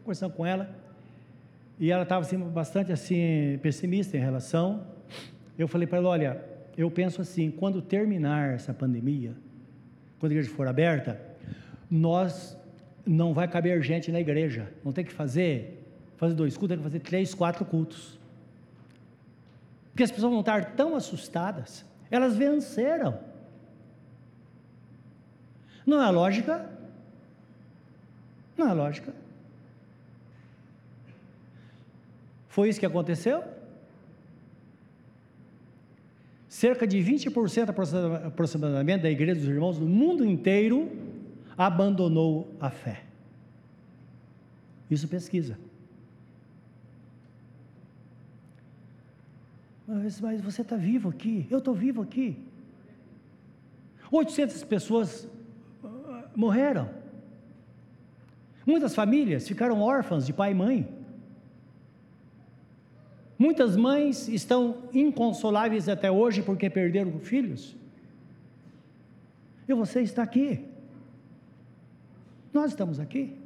Conversando 0.03 0.33
com 0.33 0.45
ela, 0.45 0.75
e 1.79 1.91
ela 1.91 2.03
estava 2.03 2.23
assim, 2.23 2.37
bastante 2.37 2.93
assim 2.93 3.59
pessimista 3.63 4.17
em 4.17 4.21
relação. 4.21 4.85
Eu 5.59 5.69
falei 5.69 5.87
para 5.87 5.99
ela, 5.99 6.09
olha, 6.09 6.45
eu 6.77 6.91
penso 6.91 7.21
assim, 7.21 7.51
quando 7.51 7.81
terminar 7.81 8.55
essa 8.55 8.75
pandemia, 8.75 9.35
quando 10.19 10.33
a 10.33 10.35
igreja 10.35 10.51
for 10.51 10.67
aberta, 10.67 11.21
nós 11.91 12.57
não 13.07 13.35
vai 13.35 13.47
caber 13.49 13.83
gente 13.83 14.11
na 14.11 14.21
igreja, 14.21 14.73
não 14.85 14.93
tem 14.93 15.05
que 15.05 15.13
fazer 15.13 15.85
fazer 16.17 16.35
dois 16.35 16.57
cultos, 16.57 16.77
tem 16.77 16.79
que 16.79 16.91
fazer 16.91 17.01
três, 17.01 17.35
quatro 17.35 17.65
cultos. 17.65 18.19
Porque 19.91 20.03
as 20.03 20.11
pessoas 20.11 20.31
vão 20.31 20.41
estar 20.41 20.75
tão 20.75 20.97
assustadas, 20.97 21.85
elas 22.11 22.37
venceram. 22.37 23.19
Não 25.87 26.03
é 26.03 26.11
lógica? 26.11 26.69
Não 28.57 28.69
é 28.69 28.73
lógica. 28.73 29.13
Foi 32.49 32.69
isso 32.69 32.81
que 32.81 32.87
aconteceu? 32.87 33.45
Cerca 36.49 36.87
de 36.87 36.99
20% 36.99 37.69
aproximadamente 38.27 39.03
da 39.03 39.11
igreja 39.11 39.41
dos 39.41 39.49
irmãos 39.49 39.79
do 39.79 39.87
mundo 39.87 40.25
inteiro 40.25 41.04
abandonou 41.57 42.55
a 42.61 42.71
fé. 42.71 43.05
Isso 44.91 45.09
pesquisa. 45.09 45.59
Mas, 49.87 50.21
mas 50.21 50.41
você 50.41 50.63
está 50.63 50.77
vivo 50.77 51.09
aqui, 51.09 51.47
eu 51.51 51.59
estou 51.59 51.75
vivo 51.75 52.03
aqui. 52.03 52.39
800 54.11 54.65
pessoas 54.65 55.29
uh, 55.83 56.25
morreram. 56.35 56.89
Muitas 58.67 58.95
famílias 58.95 59.47
ficaram 59.47 59.81
órfãs 59.81 60.25
de 60.25 60.33
pai 60.33 60.53
e 60.53 60.55
mãe. 60.55 60.89
Muitas 63.39 63.77
mães 63.77 64.29
estão 64.29 64.85
inconsoláveis 64.93 65.89
até 65.89 66.11
hoje 66.11 66.43
porque 66.43 66.71
perderam 66.71 67.19
filhos. 67.19 67.77
E 69.69 69.75
você 69.75 70.01
está 70.01 70.23
aqui. 70.23 70.74
Nós 72.55 72.71
estamos 72.71 73.01
aqui. 73.01 73.37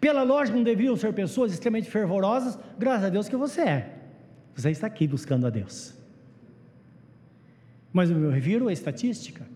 Pela 0.00 0.24
lógica, 0.24 0.56
não 0.56 0.64
deveriam 0.64 0.96
ser 0.96 1.14
pessoas 1.14 1.52
extremamente 1.52 1.88
fervorosas, 1.88 2.58
graças 2.76 3.04
a 3.04 3.08
Deus 3.08 3.28
que 3.28 3.36
você 3.36 3.60
é. 3.62 3.98
Você 4.56 4.70
está 4.70 4.88
aqui 4.88 5.06
buscando 5.06 5.46
a 5.46 5.50
Deus. 5.50 5.94
Mas 7.92 8.10
eu 8.10 8.16
me 8.16 8.32
refiro 8.32 8.66
à 8.66 8.72
estatística. 8.72 9.46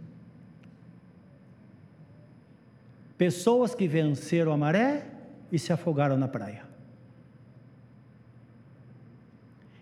Pessoas 3.17 3.75
que 3.75 3.89
venceram 3.89 4.53
a 4.53 4.57
maré 4.57 5.05
e 5.51 5.59
se 5.59 5.73
afogaram 5.73 6.17
na 6.17 6.29
praia. 6.29 6.63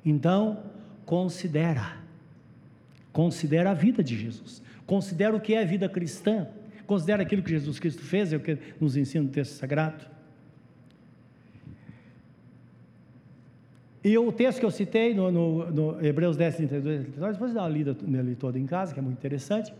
Então, 0.02 0.62
considera. 1.04 1.98
Considera 3.12 3.72
a 3.72 3.74
vida 3.74 4.02
de 4.02 4.16
Jesus. 4.16 4.62
Considera 4.86 5.36
o 5.36 5.40
que 5.40 5.52
é 5.52 5.62
a 5.62 5.66
vida 5.66 5.86
cristã. 5.86 6.48
Considera 6.87 7.22
aquilo 7.22 7.42
que 7.42 7.51
Jesus 7.51 7.79
Cristo 7.79 8.03
fez, 8.03 8.33
é 8.33 8.37
o 8.37 8.40
que 8.40 8.59
nos 8.81 8.96
ensina 8.96 9.25
o 9.25 9.29
texto 9.29 9.53
sagrado. 9.53 10.05
E 14.05 14.16
o 14.16 14.31
texto 14.31 14.61
que 14.61 14.64
eu 14.64 14.70
citei 14.70 15.12
no, 15.12 15.33
no, 15.33 15.70
no 15.72 16.05
Hebreus 16.05 16.37
10, 16.37 16.57
32 16.57 17.01
32, 17.07 17.33
depois 17.33 17.53
dá 17.53 17.62
uma 17.62 17.68
lida 17.68 17.96
nele 18.03 18.37
todo 18.37 18.57
em 18.57 18.64
casa, 18.64 18.94
que 18.94 19.01
é 19.01 19.03
muito 19.03 19.18
interessante, 19.18 19.75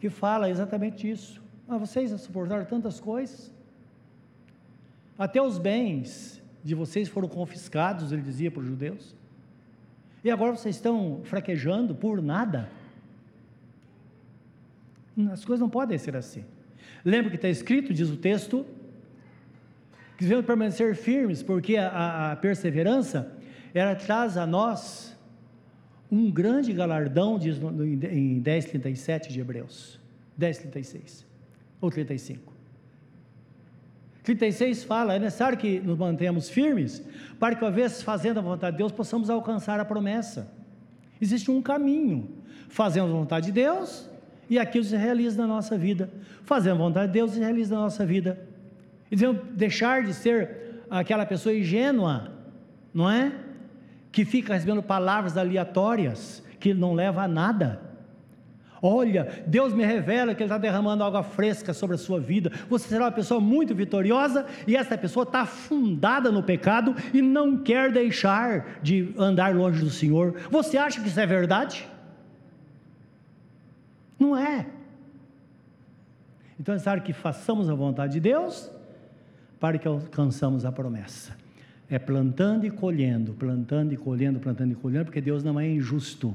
que 0.00 0.08
fala 0.08 0.48
exatamente 0.48 1.10
isso. 1.10 1.42
Ah, 1.68 1.76
vocês 1.76 2.10
suportaram 2.20 2.64
tantas 2.64 2.98
coisas, 3.00 3.52
até 5.18 5.40
os 5.40 5.58
bens 5.58 6.42
de 6.62 6.74
vocês 6.74 7.08
foram 7.08 7.28
confiscados, 7.28 8.10
ele 8.10 8.22
dizia 8.22 8.50
para 8.50 8.60
os 8.60 8.66
judeus. 8.66 9.14
E 10.24 10.30
agora 10.30 10.56
vocês 10.56 10.76
estão 10.76 11.20
fraquejando 11.24 11.94
por 11.94 12.22
nada. 12.22 12.70
As 15.32 15.44
coisas 15.44 15.60
não 15.60 15.68
podem 15.68 15.96
ser 15.96 16.16
assim. 16.16 16.44
Lembra 17.04 17.30
que 17.30 17.36
está 17.36 17.48
escrito, 17.48 17.92
diz 17.92 18.10
o 18.10 18.16
texto, 18.16 18.66
que 20.16 20.24
devemos 20.24 20.46
permanecer 20.46 20.94
firmes, 20.96 21.42
porque 21.42 21.76
a, 21.76 22.32
a, 22.32 22.36
perseverança, 22.36 23.32
ela 23.72 23.94
traz 23.94 24.36
a 24.36 24.46
nós 24.46 25.16
um 26.10 26.30
grande 26.30 26.72
galardão, 26.72 27.38
diz 27.38 27.58
no, 27.58 27.70
no, 27.70 27.84
em 27.84 28.40
10,37 28.42 29.28
de 29.28 29.40
Hebreus, 29.40 30.00
10,36 30.38 31.24
ou 31.80 31.90
35. 31.90 32.52
36 34.22 34.84
fala: 34.84 35.14
é 35.14 35.18
necessário 35.18 35.58
que 35.58 35.80
nos 35.80 35.98
mantenhamos 35.98 36.48
firmes, 36.48 37.02
para 37.38 37.54
que, 37.54 37.62
uma 37.62 37.70
vez 37.70 38.02
fazendo 38.02 38.38
a 38.38 38.42
vontade 38.42 38.76
de 38.76 38.78
Deus, 38.78 38.92
possamos 38.92 39.28
alcançar 39.28 39.78
a 39.78 39.84
promessa. 39.84 40.50
Existe 41.20 41.50
um 41.50 41.60
caminho: 41.60 42.30
fazemos 42.68 43.10
a 43.10 43.14
vontade 43.14 43.46
de 43.46 43.52
Deus 43.52 44.08
e 44.48 44.58
aquilo 44.58 44.84
se 44.84 44.96
realiza 44.96 45.40
na 45.40 45.46
nossa 45.46 45.76
vida. 45.76 46.10
Fazendo 46.44 46.74
a 46.74 46.78
vontade 46.78 47.06
de 47.08 47.12
Deus 47.14 47.32
se 47.32 47.40
realiza 47.40 47.74
na 47.74 47.82
nossa 47.82 48.04
vida. 48.04 48.38
E 49.10 49.16
devemos 49.16 49.42
deixar 49.54 50.02
de 50.02 50.14
ser 50.14 50.82
aquela 50.90 51.26
pessoa 51.26 51.54
ingênua, 51.54 52.32
não 52.92 53.10
é? 53.10 53.32
Que 54.12 54.24
fica 54.24 54.54
recebendo 54.54 54.82
palavras 54.82 55.36
aleatórias, 55.36 56.42
que 56.60 56.72
não 56.74 56.94
leva 56.94 57.22
a 57.22 57.28
nada. 57.28 57.80
Olha, 58.86 59.44
Deus 59.46 59.72
me 59.72 59.82
revela 59.82 60.34
que 60.34 60.42
Ele 60.42 60.48
está 60.48 60.58
derramando 60.58 61.02
água 61.02 61.22
fresca 61.22 61.72
sobre 61.72 61.94
a 61.94 61.98
sua 61.98 62.20
vida. 62.20 62.52
Você 62.68 62.86
será 62.86 63.04
uma 63.04 63.12
pessoa 63.12 63.40
muito 63.40 63.74
vitoriosa 63.74 64.44
e 64.66 64.76
essa 64.76 64.98
pessoa 64.98 65.22
está 65.22 65.40
afundada 65.40 66.30
no 66.30 66.42
pecado 66.42 66.94
e 67.14 67.22
não 67.22 67.56
quer 67.56 67.90
deixar 67.90 68.80
de 68.82 69.14
andar 69.16 69.54
longe 69.54 69.82
do 69.82 69.88
Senhor. 69.88 70.34
Você 70.50 70.76
acha 70.76 71.00
que 71.00 71.08
isso 71.08 71.18
é 71.18 71.24
verdade? 71.24 71.88
Não 74.24 74.34
é. 74.34 74.66
Então 76.58 76.72
é 76.72 76.76
necessário 76.76 77.02
que 77.02 77.12
façamos 77.12 77.68
a 77.68 77.74
vontade 77.74 78.14
de 78.14 78.20
Deus 78.20 78.70
para 79.60 79.76
que 79.76 79.86
alcançamos 79.86 80.64
a 80.64 80.72
promessa. 80.72 81.36
É 81.90 81.98
plantando 81.98 82.64
e 82.64 82.70
colhendo, 82.70 83.34
plantando 83.34 83.92
e 83.92 83.98
colhendo, 83.98 84.40
plantando 84.40 84.72
e 84.72 84.74
colhendo, 84.74 85.04
porque 85.04 85.20
Deus 85.20 85.44
não 85.44 85.60
é 85.60 85.68
injusto. 85.68 86.34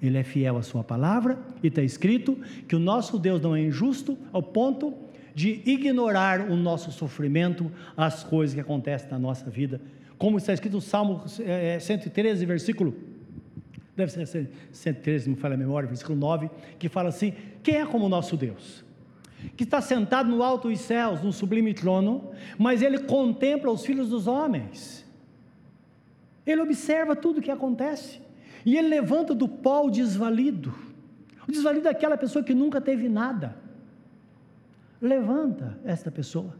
Ele 0.00 0.16
é 0.16 0.22
fiel 0.22 0.56
à 0.56 0.62
sua 0.62 0.84
palavra 0.84 1.36
e 1.60 1.66
está 1.66 1.82
escrito 1.82 2.38
que 2.68 2.76
o 2.76 2.78
nosso 2.78 3.18
Deus 3.18 3.42
não 3.42 3.56
é 3.56 3.62
injusto 3.62 4.16
ao 4.32 4.40
ponto 4.40 4.94
de 5.34 5.60
ignorar 5.66 6.48
o 6.48 6.54
nosso 6.54 6.92
sofrimento, 6.92 7.68
as 7.96 8.22
coisas 8.22 8.54
que 8.54 8.60
acontecem 8.60 9.10
na 9.10 9.18
nossa 9.18 9.50
vida. 9.50 9.80
Como 10.16 10.38
está 10.38 10.52
escrito 10.52 10.74
no 10.74 10.80
Salmo 10.80 11.24
113, 11.26 12.44
é, 12.44 12.46
versículo, 12.46 12.94
deve 13.98 14.12
ser 14.12 14.50
113, 14.70 15.28
não 15.28 15.36
falha 15.36 15.54
a 15.54 15.58
memória, 15.58 15.88
versículo 15.88 16.16
9, 16.16 16.48
que 16.78 16.88
fala 16.88 17.08
assim: 17.08 17.32
Quem 17.62 17.76
é 17.76 17.86
como 17.86 18.06
o 18.06 18.08
nosso 18.08 18.36
Deus? 18.36 18.84
Que 19.56 19.64
está 19.64 19.80
sentado 19.80 20.30
no 20.30 20.42
alto 20.42 20.68
dos 20.68 20.80
céus, 20.80 21.22
no 21.22 21.32
sublime 21.32 21.74
trono, 21.74 22.30
mas 22.56 22.80
ele 22.80 22.98
contempla 23.00 23.70
os 23.70 23.84
filhos 23.84 24.08
dos 24.08 24.26
homens. 24.26 25.04
Ele 26.46 26.62
observa 26.62 27.14
tudo 27.14 27.38
o 27.38 27.42
que 27.42 27.50
acontece. 27.50 28.20
E 28.64 28.76
ele 28.76 28.88
levanta 28.88 29.34
do 29.34 29.48
pó 29.48 29.86
o 29.86 29.90
desvalido. 29.90 30.74
O 31.46 31.52
desvalido 31.52 31.88
é 31.88 31.90
aquela 31.90 32.16
pessoa 32.16 32.44
que 32.44 32.54
nunca 32.54 32.80
teve 32.80 33.08
nada. 33.08 33.56
Levanta 35.00 35.78
esta 35.84 36.10
pessoa. 36.10 36.54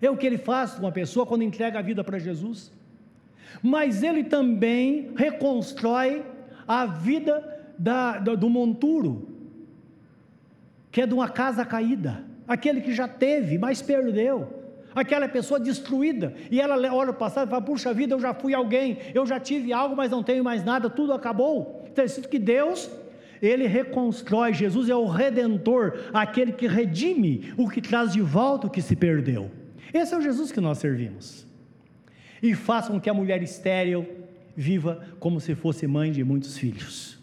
É 0.00 0.10
o 0.10 0.16
que 0.16 0.26
ele 0.26 0.38
faz 0.38 0.74
com 0.74 0.86
a 0.86 0.92
pessoa 0.92 1.24
quando 1.24 1.42
entrega 1.42 1.78
a 1.78 1.82
vida 1.82 2.02
para 2.02 2.18
Jesus. 2.18 2.72
Mas 3.62 4.02
ele 4.02 4.24
também 4.24 5.10
reconstrói 5.16 6.24
a 6.66 6.86
vida 6.86 7.52
da, 7.78 8.18
do, 8.18 8.48
monturo, 8.48 9.28
que 10.90 11.00
é 11.00 11.06
de 11.06 11.14
uma 11.14 11.28
casa 11.28 11.64
caída, 11.64 12.24
aquele 12.46 12.80
que 12.80 12.94
já 12.94 13.08
teve, 13.08 13.58
mas 13.58 13.82
perdeu 13.82 14.62
aquela 14.94 15.28
pessoa 15.28 15.58
destruída, 15.58 16.34
e 16.50 16.60
ela 16.60 16.76
olha 16.94 17.10
o 17.10 17.14
passado 17.14 17.48
e 17.48 17.50
fala: 17.50 17.62
puxa 17.62 17.92
vida, 17.92 18.14
eu 18.14 18.20
já 18.20 18.34
fui 18.34 18.54
alguém, 18.54 18.98
eu 19.14 19.26
já 19.26 19.40
tive 19.40 19.72
algo, 19.72 19.96
mas 19.96 20.10
não 20.10 20.22
tenho 20.22 20.44
mais 20.44 20.64
nada, 20.64 20.88
tudo 20.90 21.12
acabou. 21.12 21.82
Então, 21.90 22.02
é 22.02 22.06
escrito 22.06 22.28
que 22.28 22.38
Deus, 22.38 22.90
Ele 23.40 23.66
reconstrói, 23.66 24.52
Jesus 24.52 24.88
é 24.88 24.94
o 24.94 25.06
redentor, 25.06 26.10
aquele 26.12 26.52
que 26.52 26.66
redime 26.66 27.52
o 27.56 27.68
que 27.68 27.80
traz 27.80 28.12
de 28.12 28.20
volta 28.20 28.66
o 28.66 28.70
que 28.70 28.82
se 28.82 28.94
perdeu. 28.94 29.50
Esse 29.92 30.14
é 30.14 30.18
o 30.18 30.22
Jesus 30.22 30.52
que 30.52 30.60
nós 30.60 30.78
servimos. 30.78 31.46
E 32.42 32.54
faça 32.54 32.90
com 32.90 33.00
que 33.00 33.08
a 33.08 33.14
mulher 33.14 33.42
estéril 33.42 34.06
viva 34.56 35.06
como 35.20 35.40
se 35.40 35.54
fosse 35.54 35.86
mãe 35.86 36.10
de 36.10 36.24
muitos 36.24 36.58
filhos. 36.58 37.18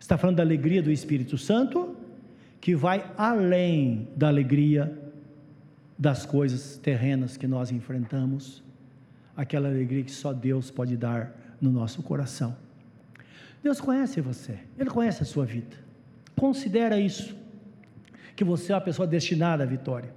Está 0.00 0.16
falando 0.16 0.36
da 0.36 0.42
alegria 0.42 0.82
do 0.82 0.90
Espírito 0.90 1.38
Santo, 1.38 1.96
que 2.60 2.74
vai 2.74 3.04
além 3.16 4.08
da 4.16 4.28
alegria 4.28 4.98
das 5.98 6.26
coisas 6.26 6.76
terrenas 6.78 7.36
que 7.36 7.46
nós 7.46 7.70
enfrentamos, 7.70 8.62
aquela 9.36 9.68
alegria 9.68 10.02
que 10.02 10.10
só 10.10 10.32
Deus 10.32 10.70
pode 10.70 10.96
dar 10.96 11.36
no 11.60 11.70
nosso 11.70 12.02
coração. 12.02 12.56
Deus 13.62 13.80
conhece 13.80 14.20
você, 14.20 14.58
Ele 14.78 14.90
conhece 14.90 15.22
a 15.22 15.26
sua 15.26 15.44
vida. 15.44 15.76
Considera 16.36 16.98
isso, 16.98 17.36
que 18.34 18.42
você 18.42 18.72
é 18.72 18.74
uma 18.74 18.80
pessoa 18.80 19.06
destinada 19.06 19.62
à 19.62 19.66
vitória. 19.66 20.12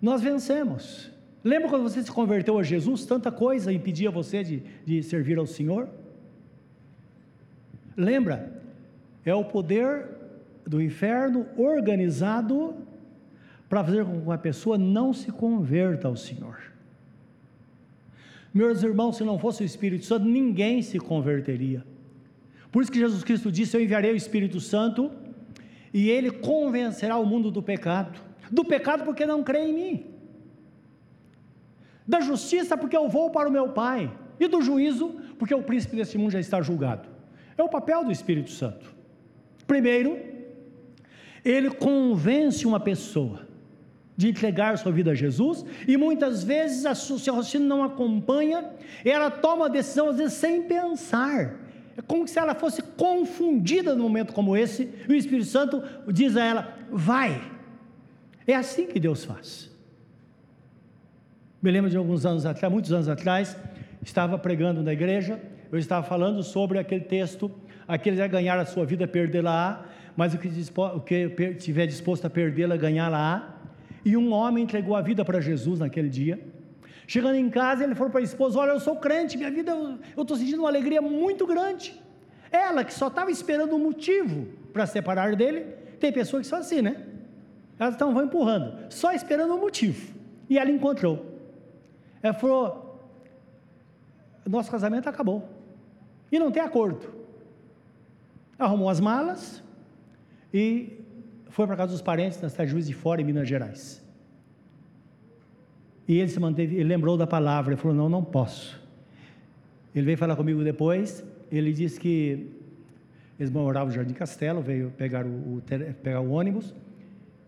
Nós 0.00 0.22
vencemos. 0.22 1.10
Lembra 1.46 1.68
quando 1.68 1.84
você 1.84 2.02
se 2.02 2.10
converteu 2.10 2.58
a 2.58 2.62
Jesus? 2.64 3.06
Tanta 3.06 3.30
coisa 3.30 3.72
impedia 3.72 4.10
você 4.10 4.42
de, 4.42 4.64
de 4.84 5.00
servir 5.04 5.38
ao 5.38 5.46
Senhor? 5.46 5.88
Lembra? 7.96 8.60
É 9.24 9.32
o 9.32 9.44
poder 9.44 10.08
do 10.66 10.82
inferno 10.82 11.46
organizado 11.56 12.74
para 13.68 13.84
fazer 13.84 14.04
com 14.04 14.22
que 14.22 14.32
a 14.32 14.36
pessoa 14.36 14.76
não 14.76 15.12
se 15.12 15.30
converta 15.30 16.08
ao 16.08 16.16
Senhor. 16.16 16.58
Meus 18.52 18.82
irmãos, 18.82 19.16
se 19.16 19.22
não 19.22 19.38
fosse 19.38 19.62
o 19.62 19.64
Espírito 19.64 20.04
Santo, 20.04 20.26
ninguém 20.26 20.82
se 20.82 20.98
converteria. 20.98 21.86
Por 22.72 22.82
isso 22.82 22.90
que 22.90 22.98
Jesus 22.98 23.22
Cristo 23.22 23.52
disse: 23.52 23.76
Eu 23.76 23.80
enviarei 23.80 24.10
o 24.10 24.16
Espírito 24.16 24.58
Santo 24.58 25.12
e 25.94 26.10
ele 26.10 26.32
convencerá 26.32 27.16
o 27.16 27.24
mundo 27.24 27.52
do 27.52 27.62
pecado. 27.62 28.18
Do 28.50 28.64
pecado 28.64 29.04
porque 29.04 29.24
não 29.24 29.44
crê 29.44 29.60
em 29.60 29.72
mim. 29.72 30.15
Da 32.06 32.20
justiça 32.20 32.76
porque 32.76 32.96
eu 32.96 33.08
vou 33.08 33.30
para 33.30 33.48
o 33.48 33.52
meu 33.52 33.68
Pai. 33.70 34.10
E 34.38 34.46
do 34.46 34.60
juízo 34.60 35.16
porque 35.38 35.54
o 35.54 35.62
príncipe 35.62 35.96
desse 35.96 36.16
mundo 36.18 36.30
já 36.30 36.40
está 36.40 36.60
julgado. 36.62 37.08
É 37.56 37.62
o 37.62 37.68
papel 37.68 38.04
do 38.04 38.12
Espírito 38.12 38.50
Santo. 38.50 38.94
Primeiro, 39.66 40.18
ele 41.44 41.70
convence 41.70 42.66
uma 42.66 42.80
pessoa 42.80 43.46
de 44.16 44.28
entregar 44.28 44.78
sua 44.78 44.90
vida 44.90 45.10
a 45.10 45.14
Jesus, 45.14 45.64
e 45.86 45.96
muitas 45.96 46.42
vezes 46.42 46.84
o 47.10 47.18
seu 47.18 47.34
raciocínio 47.34 47.68
não 47.68 47.84
acompanha, 47.84 48.64
ela 49.04 49.30
toma 49.30 49.66
a 49.66 49.68
decisão 49.68 50.08
às 50.08 50.16
vezes 50.16 50.32
sem 50.34 50.62
pensar. 50.62 51.60
É 51.96 52.02
como 52.02 52.26
se 52.26 52.38
ela 52.38 52.54
fosse 52.54 52.82
confundida 52.82 53.94
num 53.94 54.04
momento 54.04 54.32
como 54.32 54.56
esse, 54.56 54.88
e 55.06 55.12
o 55.12 55.14
Espírito 55.14 55.46
Santo 55.46 55.82
diz 56.10 56.36
a 56.36 56.44
ela: 56.44 56.78
vai. 56.90 57.42
É 58.46 58.54
assim 58.54 58.86
que 58.86 58.98
Deus 58.98 59.24
faz. 59.24 59.70
Me 61.66 61.72
lembro 61.72 61.90
de 61.90 61.96
alguns 61.96 62.24
anos 62.24 62.46
atrás, 62.46 62.72
muitos 62.72 62.92
anos 62.92 63.08
atrás, 63.08 63.56
estava 64.00 64.38
pregando 64.38 64.84
na 64.84 64.92
igreja, 64.92 65.40
eu 65.72 65.76
estava 65.80 66.06
falando 66.06 66.40
sobre 66.40 66.78
aquele 66.78 67.00
texto, 67.00 67.50
aquele 67.88 68.22
a 68.22 68.28
ganhar 68.28 68.56
a 68.56 68.64
sua 68.64 68.86
vida, 68.86 69.04
perdê-la, 69.08 69.84
mas 70.16 70.32
o 70.32 70.38
que, 70.38 70.48
o 70.94 71.00
que 71.00 71.54
tiver 71.54 71.88
disposto 71.88 72.24
a 72.24 72.30
perdê-la, 72.30 72.76
ganhá-la. 72.76 73.58
E 74.04 74.16
um 74.16 74.32
homem 74.32 74.62
entregou 74.62 74.94
a 74.94 75.02
vida 75.02 75.24
para 75.24 75.40
Jesus 75.40 75.80
naquele 75.80 76.08
dia. 76.08 76.38
Chegando 77.04 77.34
em 77.34 77.50
casa, 77.50 77.82
ele 77.82 77.96
falou 77.96 78.12
para 78.12 78.20
a 78.20 78.22
esposa: 78.22 78.60
Olha, 78.60 78.70
eu 78.70 78.78
sou 78.78 78.94
crente, 78.94 79.36
minha 79.36 79.50
vida, 79.50 79.72
eu 80.16 80.22
estou 80.22 80.36
sentindo 80.36 80.60
uma 80.60 80.68
alegria 80.68 81.02
muito 81.02 81.44
grande. 81.48 82.00
Ela 82.52 82.84
que 82.84 82.94
só 82.94 83.08
estava 83.08 83.28
esperando 83.28 83.74
um 83.74 83.80
motivo 83.80 84.46
para 84.72 84.86
separar 84.86 85.34
dele, 85.34 85.62
tem 85.98 86.12
pessoas 86.12 86.42
que 86.42 86.46
são 86.46 86.60
assim, 86.60 86.80
né? 86.80 86.94
Elas 87.76 87.94
estão 87.94 88.14
vão 88.14 88.22
empurrando, 88.22 88.86
só 88.88 89.10
esperando 89.10 89.52
um 89.52 89.60
motivo. 89.60 90.14
E 90.48 90.60
ela 90.60 90.70
encontrou. 90.70 91.34
Ela 92.26 92.34
falou: 92.34 93.10
Nosso 94.48 94.70
casamento 94.70 95.08
acabou. 95.08 95.48
E 96.30 96.38
não 96.38 96.50
tem 96.50 96.62
acordo. 96.62 97.14
Arrumou 98.58 98.88
as 98.88 99.00
malas 99.00 99.62
e 100.52 101.00
foi 101.50 101.66
para 101.66 101.76
casa 101.76 101.92
dos 101.92 102.02
parentes 102.02 102.40
na 102.40 102.48
cidade 102.48 102.68
de 102.68 102.72
Juiz 102.72 102.86
de 102.86 102.94
Fora, 102.94 103.20
em 103.20 103.24
Minas 103.24 103.48
Gerais. 103.48 104.02
E 106.08 106.18
ele 106.18 106.28
se 106.28 106.40
manteve, 106.40 106.76
ele 106.76 106.84
lembrou 106.84 107.16
da 107.16 107.26
palavra, 107.26 107.74
ele 107.74 107.80
falou: 107.80 107.96
Não, 107.96 108.08
não 108.08 108.24
posso. 108.24 108.80
Ele 109.94 110.04
veio 110.04 110.18
falar 110.18 110.36
comigo 110.36 110.62
depois, 110.62 111.24
ele 111.50 111.72
disse 111.72 111.98
que 111.98 112.50
eles 113.38 113.50
moravam 113.50 113.88
no 113.88 113.94
Jardim 113.94 114.14
Castelo, 114.14 114.60
veio 114.60 114.90
pegar 114.96 115.24
o, 115.24 115.58
o, 115.58 115.62
pegar 116.02 116.20
o 116.20 116.30
ônibus. 116.30 116.74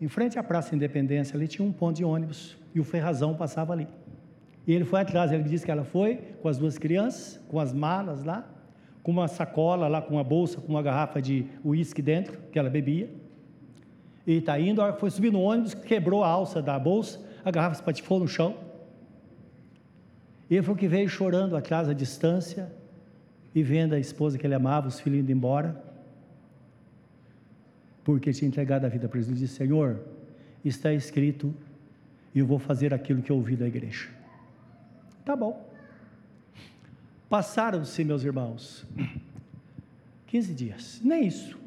Em 0.01 0.07
frente 0.07 0.39
à 0.39 0.43
Praça 0.43 0.75
Independência, 0.75 1.37
ali 1.37 1.49
tinha 1.49 1.67
um 1.67 1.73
ponto 1.73 1.97
de 1.97 2.05
ônibus 2.05 2.57
e 2.75 2.79
o 2.79 2.85
Ferrazão 2.85 3.35
passava 3.35 3.73
ali. 3.73 3.89
E 4.69 4.73
ele 4.73 4.85
foi 4.85 5.01
atrás, 5.01 5.33
ele 5.33 5.43
disse 5.43 5.65
que 5.65 5.71
ela 5.71 5.83
foi 5.83 6.17
com 6.41 6.49
as 6.49 6.59
duas 6.59 6.79
crianças, 6.79 7.41
com 7.49 7.59
as 7.59 7.73
malas 7.73 8.23
lá, 8.23 8.49
com 9.03 9.11
uma 9.11 9.27
sacola 9.27 9.89
lá, 9.89 10.01
com 10.01 10.15
uma 10.15 10.23
bolsa, 10.23 10.61
com 10.61 10.69
uma 10.69 10.83
garrafa 10.83 11.21
de 11.21 11.47
uísque 11.65 12.01
dentro, 12.01 12.39
que 12.53 12.59
ela 12.59 12.71
bebia 12.71 13.11
e 14.29 14.37
está 14.37 14.61
indo, 14.61 14.83
foi 14.99 15.11
subir 15.11 15.33
no 15.33 15.41
ônibus, 15.41 15.73
quebrou 15.73 16.23
a 16.23 16.29
alça 16.29 16.61
da 16.61 16.79
bolsa, 16.79 17.19
a 17.43 17.51
garrafa 17.51 17.77
se 17.77 17.83
patifou 17.83 18.21
no 18.21 18.29
chão. 18.29 18.59
E 20.51 20.55
ele 20.55 20.63
falou 20.63 20.77
que 20.77 20.87
veio 20.87 21.09
chorando 21.09 21.57
atrás 21.57 21.89
à 21.89 21.95
distância 21.95 22.71
e 23.55 23.63
vendo 23.63 23.95
a 23.95 23.99
esposa 23.99 24.37
que 24.37 24.47
ele 24.47 24.55
amava, 24.55 24.87
os 24.87 25.01
filhos 25.01 25.21
indo 25.21 25.33
embora, 25.33 25.83
porque 28.05 28.31
tinha 28.35 28.47
entregado 28.47 28.85
a 28.85 28.89
vida 28.91 29.09
para 29.09 29.19
Jesus. 29.19 29.35
Ele 29.35 29.47
disse: 29.47 29.57
Senhor, 29.57 29.99
está 30.63 30.93
escrito, 30.93 31.55
e 32.35 32.41
eu 32.41 32.47
vou 32.47 32.59
fazer 32.59 32.93
aquilo 32.93 33.23
que 33.23 33.33
eu 33.33 33.37
ouvi 33.37 33.57
da 33.57 33.67
igreja. 33.67 34.18
Tá 35.29 35.37
bom. 35.37 35.71
Passaram-se, 37.29 38.03
meus 38.03 38.25
irmãos, 38.25 38.87
15 40.27 40.55
dias, 40.55 41.01
nem 41.05 41.27
isso 41.27 41.59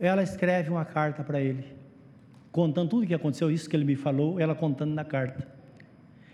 ela 0.00 0.22
escreve 0.22 0.70
uma 0.70 0.84
carta 0.84 1.22
para 1.22 1.38
ele, 1.40 1.62
contando 2.50 2.88
tudo 2.88 3.04
o 3.04 3.06
que 3.06 3.12
aconteceu, 3.12 3.50
isso 3.50 3.68
que 3.68 3.76
ele 3.76 3.84
me 3.84 3.94
falou, 3.94 4.40
ela 4.40 4.54
contando 4.54 4.94
na 4.94 5.04
carta. 5.04 5.46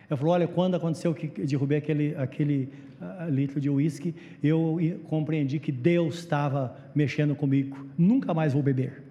Ela 0.09 0.17
falou: 0.17 0.33
Olha, 0.33 0.47
quando 0.47 0.77
aconteceu 0.77 1.13
que 1.13 1.27
derrubei 1.45 1.79
aquele, 1.79 2.15
aquele 2.17 2.73
uh, 3.01 3.29
litro 3.29 3.61
de 3.61 3.69
uísque, 3.69 4.15
eu 4.41 4.79
compreendi 5.09 5.59
que 5.59 5.73
Deus 5.73 6.21
estava 6.21 6.77
mexendo 6.95 7.35
comigo, 7.35 7.85
nunca 7.99 8.33
mais 8.33 8.53
vou 8.53 8.63
beber. 8.63 9.03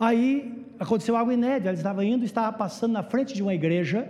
Aí 0.00 0.64
aconteceu 0.80 1.14
algo 1.14 1.30
inédito, 1.30 1.68
ela 1.68 1.76
estava 1.76 2.02
indo, 2.02 2.24
estava 2.24 2.56
passando 2.56 2.92
na 2.92 3.02
frente 3.02 3.34
de 3.34 3.42
uma 3.42 3.54
igreja, 3.54 4.08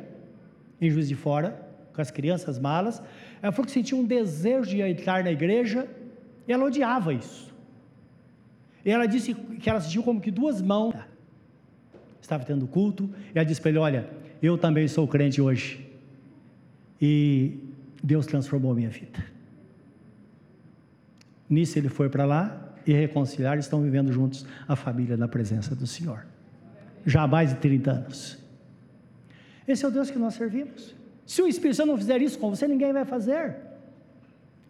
em 0.82 0.90
Juiz 0.90 1.08
de 1.08 1.14
Fora, 1.14 1.64
com 1.94 2.02
as 2.02 2.10
crianças 2.10 2.58
malas. 2.58 3.00
Ela 3.40 3.52
falou 3.52 3.66
que 3.66 3.72
sentia 3.72 3.96
um 3.96 4.04
desejo 4.04 4.68
de 4.68 4.80
entrar 4.80 5.22
na 5.22 5.30
igreja, 5.30 5.88
e 6.46 6.52
ela 6.52 6.64
odiava 6.64 7.14
isso. 7.14 7.54
E 8.84 8.90
ela 8.90 9.06
disse 9.06 9.32
que 9.32 9.70
ela 9.70 9.80
sentiu 9.80 10.02
como 10.02 10.20
que 10.20 10.30
duas 10.30 10.60
mãos. 10.60 10.94
Estava 12.20 12.44
tendo 12.44 12.66
culto, 12.66 13.08
e 13.32 13.38
ela 13.38 13.44
disse 13.44 13.60
para 13.60 13.70
ele: 13.70 13.78
Olha, 13.78 14.10
eu 14.42 14.58
também 14.58 14.88
sou 14.88 15.06
crente 15.06 15.40
hoje. 15.40 15.88
E 17.00 17.58
Deus 18.02 18.26
transformou 18.26 18.72
a 18.72 18.74
minha 18.74 18.90
vida. 18.90 19.24
Nisso 21.48 21.78
ele 21.78 21.88
foi 21.88 22.08
para 22.08 22.24
lá 22.24 22.74
e 22.84 22.92
reconciliar, 22.92 23.58
estão 23.58 23.82
vivendo 23.82 24.12
juntos 24.12 24.44
a 24.66 24.74
família 24.74 25.16
na 25.16 25.28
presença 25.28 25.76
do 25.76 25.86
Senhor. 25.86 26.26
Já 27.06 27.22
há 27.22 27.28
mais 27.28 27.50
de 27.50 27.56
30 27.56 27.90
anos. 27.90 28.41
Esse 29.66 29.84
é 29.84 29.88
o 29.88 29.90
Deus 29.90 30.10
que 30.10 30.18
nós 30.18 30.34
servimos. 30.34 30.94
Se 31.26 31.40
o 31.40 31.46
Espírito 31.46 31.76
Santo 31.76 31.88
não 31.88 31.96
fizer 31.96 32.20
isso 32.20 32.38
com 32.38 32.50
você, 32.50 32.66
ninguém 32.66 32.92
vai 32.92 33.04
fazer. 33.04 33.56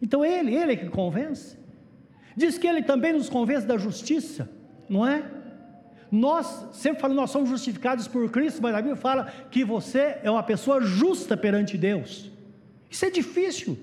Então 0.00 0.24
ele, 0.24 0.54
ele 0.54 0.72
é 0.72 0.76
que 0.76 0.88
convence. 0.88 1.56
Diz 2.36 2.58
que 2.58 2.66
ele 2.66 2.82
também 2.82 3.12
nos 3.12 3.28
convence 3.28 3.66
da 3.66 3.76
justiça, 3.76 4.48
não 4.88 5.06
é? 5.06 5.24
nós 6.12 6.66
sempre 6.72 7.00
falamos, 7.00 7.22
nós 7.22 7.30
somos 7.30 7.48
justificados 7.48 8.06
por 8.06 8.30
Cristo, 8.30 8.60
mas 8.62 8.74
a 8.74 8.82
Bíblia 8.82 8.96
fala 8.96 9.32
que 9.50 9.64
você 9.64 10.18
é 10.22 10.30
uma 10.30 10.42
pessoa 10.42 10.78
justa 10.82 11.38
perante 11.38 11.78
Deus. 11.78 12.30
Isso 12.90 13.06
é 13.06 13.10
difícil. 13.10 13.78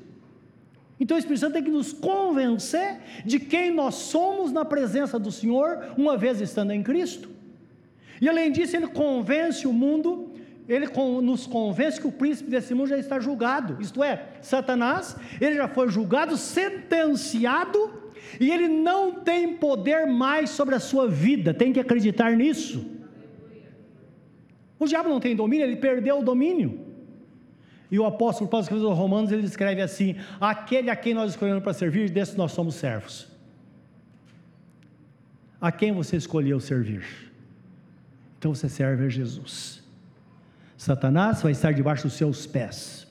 Então 0.99 1.17
o 1.17 1.19
Espírito 1.19 1.39
Santo 1.39 1.53
tem 1.53 1.63
que 1.63 1.71
nos 1.71 1.91
convencer 1.91 2.99
de 3.25 3.39
quem 3.39 3.73
nós 3.73 3.95
somos 3.95 4.51
na 4.51 4.63
presença 4.63 5.17
do 5.17 5.31
Senhor, 5.31 5.95
uma 5.97 6.15
vez 6.15 6.39
estando 6.39 6.71
em 6.71 6.83
Cristo. 6.83 7.31
E 8.21 8.29
além 8.29 8.51
disso, 8.51 8.77
ele 8.77 8.85
convence 8.85 9.65
o 9.65 9.73
mundo, 9.73 10.28
ele 10.69 10.87
nos 11.21 11.47
convence 11.47 11.99
que 11.99 12.05
o 12.05 12.11
príncipe 12.11 12.51
desse 12.51 12.75
mundo 12.75 12.89
já 12.89 12.97
está 12.97 13.19
julgado. 13.19 13.81
Isto 13.81 14.03
é, 14.03 14.27
Satanás, 14.39 15.15
ele 15.41 15.55
já 15.55 15.67
foi 15.67 15.89
julgado, 15.89 16.37
sentenciado, 16.37 17.91
e 18.39 18.51
ele 18.51 18.67
não 18.67 19.15
tem 19.15 19.55
poder 19.55 20.05
mais 20.05 20.51
sobre 20.51 20.75
a 20.75 20.79
sua 20.79 21.07
vida. 21.07 21.55
Tem 21.55 21.73
que 21.73 21.79
acreditar 21.79 22.35
nisso. 22.37 22.85
O 24.77 24.85
diabo 24.85 25.09
não 25.09 25.19
tem 25.19 25.35
domínio, 25.35 25.65
ele 25.65 25.75
perdeu 25.75 26.19
o 26.19 26.23
domínio. 26.23 26.85
E 27.89 27.97
o 27.97 28.05
apóstolo 28.05 28.47
Paulo 28.47 28.63
escrevendo 28.63 28.87
aos 28.87 28.97
Romanos, 28.97 29.31
ele 29.31 29.47
escreve 29.47 29.81
assim: 29.81 30.15
aquele 30.39 30.91
a 30.91 30.95
quem 30.95 31.15
nós 31.15 31.31
escolhemos 31.31 31.63
para 31.63 31.73
servir, 31.73 32.11
desse 32.11 32.37
nós 32.37 32.51
somos 32.51 32.75
servos. 32.75 33.27
A 35.59 35.71
quem 35.71 35.91
você 35.91 36.15
escolheu 36.15 36.59
servir? 36.59 37.03
Então 38.37 38.53
você 38.53 38.69
serve 38.69 39.05
a 39.05 39.09
Jesus. 39.09 39.78
Satanás 40.79 41.41
vai 41.41 41.51
estar 41.51 41.73
debaixo 41.73 42.03
dos 42.03 42.13
seus 42.13 42.47
pés. 42.47 43.05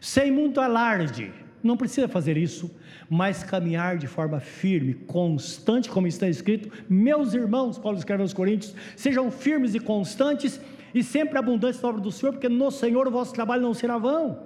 Sem 0.00 0.30
muito 0.30 0.60
alarde, 0.60 1.32
não 1.60 1.76
precisa 1.76 2.06
fazer 2.06 2.36
isso, 2.36 2.70
mas 3.10 3.42
caminhar 3.42 3.98
de 3.98 4.06
forma 4.06 4.38
firme, 4.38 4.94
constante, 4.94 5.90
como 5.90 6.06
está 6.06 6.28
escrito. 6.28 6.70
Meus 6.88 7.34
irmãos, 7.34 7.80
Paulo 7.80 7.98
escreve 7.98 8.22
aos 8.22 8.32
Coríntios, 8.32 8.76
sejam 8.94 9.28
firmes 9.28 9.74
e 9.74 9.80
constantes 9.80 10.60
e 10.94 11.02
sempre 11.02 11.36
abundantes 11.36 11.82
na 11.82 11.88
obra 11.88 12.00
do 12.00 12.12
Senhor, 12.12 12.30
porque 12.30 12.48
no 12.48 12.70
Senhor 12.70 13.08
o 13.08 13.10
vosso 13.10 13.32
trabalho 13.32 13.62
não 13.62 13.74
será 13.74 13.98
vão. 13.98 14.38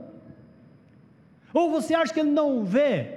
Ou 1.52 1.70
você 1.70 1.92
acha 1.92 2.14
que 2.14 2.20
Ele 2.20 2.30
não 2.30 2.64
vê 2.64 3.10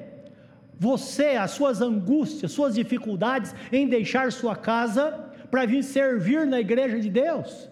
você, 0.78 1.38
as 1.38 1.52
suas 1.52 1.82
angústias, 1.82 2.52
suas 2.52 2.76
dificuldades 2.76 3.56
em 3.72 3.88
deixar 3.88 4.30
sua 4.34 4.58
casa 4.58 5.12
para 5.50 5.66
vir 5.66 5.84
servir 5.84 6.45
na 6.45 6.60
igreja 6.60 7.00
de 7.00 7.10
Deus? 7.10 7.68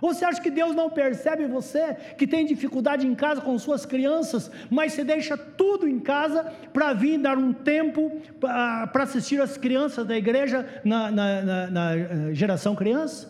Ou 0.00 0.14
você 0.14 0.24
acha 0.24 0.40
que 0.40 0.50
Deus 0.50 0.74
não 0.74 0.88
percebe 0.88 1.46
você, 1.46 1.94
que 2.16 2.26
tem 2.26 2.46
dificuldade 2.46 3.06
em 3.06 3.14
casa 3.14 3.40
com 3.40 3.58
suas 3.58 3.84
crianças, 3.84 4.50
mas 4.70 4.92
você 4.92 5.02
deixa 5.02 5.36
tudo 5.36 5.88
em 5.88 5.98
casa 5.98 6.44
para 6.72 6.92
vir 6.92 7.18
dar 7.18 7.36
um 7.36 7.52
tempo 7.52 8.20
para 8.40 9.02
assistir 9.02 9.40
as 9.40 9.56
crianças 9.56 10.06
da 10.06 10.16
igreja 10.16 10.66
na, 10.84 11.10
na, 11.10 11.42
na, 11.42 11.66
na 11.70 11.96
eh, 11.96 12.34
geração 12.34 12.76
criança? 12.76 13.28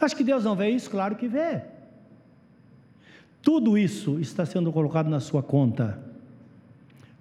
Acho 0.00 0.16
que 0.16 0.24
Deus 0.24 0.44
não 0.44 0.56
vê 0.56 0.70
isso? 0.70 0.90
Claro 0.90 1.16
que 1.16 1.28
vê. 1.28 1.62
Tudo 3.42 3.76
isso 3.76 4.18
está 4.18 4.46
sendo 4.46 4.72
colocado 4.72 5.08
na 5.08 5.20
sua 5.20 5.42
conta. 5.42 5.98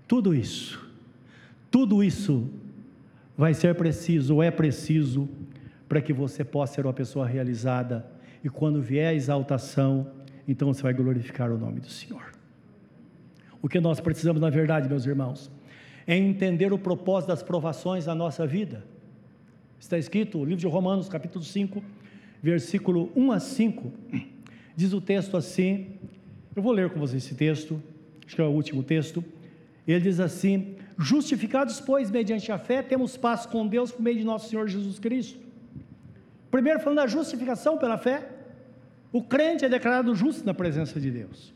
Tudo 0.07 0.33
isso. 0.33 0.81
Tudo 1.69 2.01
isso 2.03 2.49
vai 3.37 3.53
ser 3.53 3.75
preciso, 3.75 4.41
é 4.41 4.49
preciso, 4.49 5.27
para 5.87 6.01
que 6.01 6.13
você 6.13 6.43
possa 6.43 6.75
ser 6.75 6.85
uma 6.85 6.93
pessoa 6.93 7.27
realizada. 7.27 8.05
E 8.43 8.49
quando 8.49 8.81
vier 8.81 9.09
a 9.09 9.13
exaltação, 9.13 10.11
então 10.47 10.73
você 10.73 10.81
vai 10.81 10.93
glorificar 10.93 11.51
o 11.51 11.57
nome 11.57 11.79
do 11.79 11.89
Senhor. 11.89 12.33
O 13.61 13.69
que 13.69 13.79
nós 13.79 13.99
precisamos, 13.99 14.41
na 14.41 14.49
verdade, 14.49 14.89
meus 14.89 15.05
irmãos, 15.05 15.49
é 16.05 16.17
entender 16.17 16.73
o 16.73 16.77
propósito 16.77 17.29
das 17.29 17.41
provações 17.41 18.05
da 18.05 18.13
nossa 18.13 18.45
vida. 18.45 18.85
Está 19.79 19.97
escrito, 19.97 20.37
no 20.39 20.45
livro 20.45 20.59
de 20.59 20.67
Romanos, 20.67 21.07
capítulo 21.07 21.43
5, 21.43 21.83
versículo 22.41 23.09
1 23.15 23.31
a 23.31 23.39
5, 23.39 23.93
diz 24.75 24.91
o 24.91 24.99
texto 24.99 25.37
assim, 25.37 25.97
eu 26.55 26.61
vou 26.61 26.73
ler 26.73 26.89
com 26.89 26.99
vocês 26.99 27.23
esse 27.23 27.35
texto, 27.35 27.81
acho 28.25 28.35
que 28.35 28.41
é 28.41 28.45
o 28.45 28.49
último 28.49 28.83
texto, 28.83 29.23
ele 29.87 30.01
diz 30.01 30.19
assim, 30.19 30.75
justificados 30.99 31.79
pois 31.79 32.11
mediante 32.11 32.51
a 32.51 32.57
fé, 32.57 32.81
temos 32.81 33.15
paz 33.15 33.45
com 33.45 33.65
Deus 33.65 33.91
por 33.91 34.01
meio 34.01 34.17
de 34.17 34.23
nosso 34.23 34.49
Senhor 34.49 34.67
Jesus 34.67 34.99
Cristo, 34.99 35.39
primeiro 36.53 36.79
falando 36.79 36.97
da 36.97 37.07
justificação 37.07 37.79
pela 37.79 37.97
fé, 37.97 38.29
o 39.11 39.23
crente 39.23 39.65
é 39.65 39.69
declarado 39.69 40.13
justo 40.13 40.45
na 40.45 40.53
presença 40.53 40.99
de 40.99 41.09
Deus, 41.09 41.51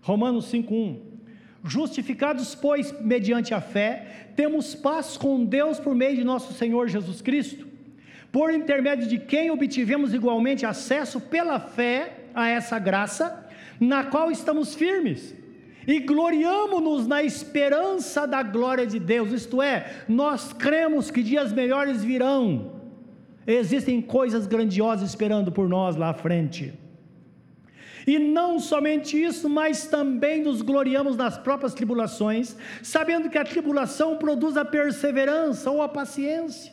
Romanos 0.00 0.52
5,1, 0.52 1.00
justificados 1.64 2.54
pois 2.54 2.92
mediante 3.00 3.52
a 3.52 3.60
fé, 3.60 4.28
temos 4.36 4.72
paz 4.72 5.16
com 5.16 5.44
Deus 5.44 5.80
por 5.80 5.96
meio 5.96 6.14
de 6.14 6.22
nosso 6.22 6.52
Senhor 6.52 6.86
Jesus 6.86 7.20
Cristo, 7.20 7.66
por 8.30 8.54
intermédio 8.54 9.08
de 9.08 9.18
quem 9.18 9.50
obtivemos 9.50 10.14
igualmente 10.14 10.64
acesso 10.64 11.20
pela 11.20 11.58
fé 11.58 12.26
a 12.32 12.48
essa 12.48 12.78
graça, 12.78 13.48
na 13.80 14.04
qual 14.04 14.30
estamos 14.30 14.76
firmes, 14.76 15.34
e 15.88 15.98
gloriamo-nos 15.98 17.08
na 17.08 17.20
esperança 17.20 18.28
da 18.28 18.44
glória 18.44 18.86
de 18.86 19.00
Deus, 19.00 19.32
isto 19.32 19.60
é, 19.60 20.04
nós 20.08 20.52
cremos 20.52 21.10
que 21.10 21.20
dias 21.20 21.52
melhores 21.52 22.04
virão, 22.04 22.81
existem 23.46 24.00
coisas 24.00 24.46
grandiosas 24.46 25.10
esperando 25.10 25.50
por 25.50 25.68
nós 25.68 25.96
lá 25.96 26.10
à 26.10 26.14
frente. 26.14 26.72
E 28.06 28.18
não 28.18 28.58
somente 28.58 29.20
isso, 29.20 29.48
mas 29.48 29.86
também 29.86 30.42
nos 30.42 30.60
gloriamos 30.60 31.16
nas 31.16 31.38
próprias 31.38 31.74
tribulações, 31.74 32.56
sabendo 32.82 33.30
que 33.30 33.38
a 33.38 33.44
tribulação 33.44 34.16
produz 34.16 34.56
a 34.56 34.64
perseverança 34.64 35.70
ou 35.70 35.82
a 35.82 35.88
paciência. 35.88 36.72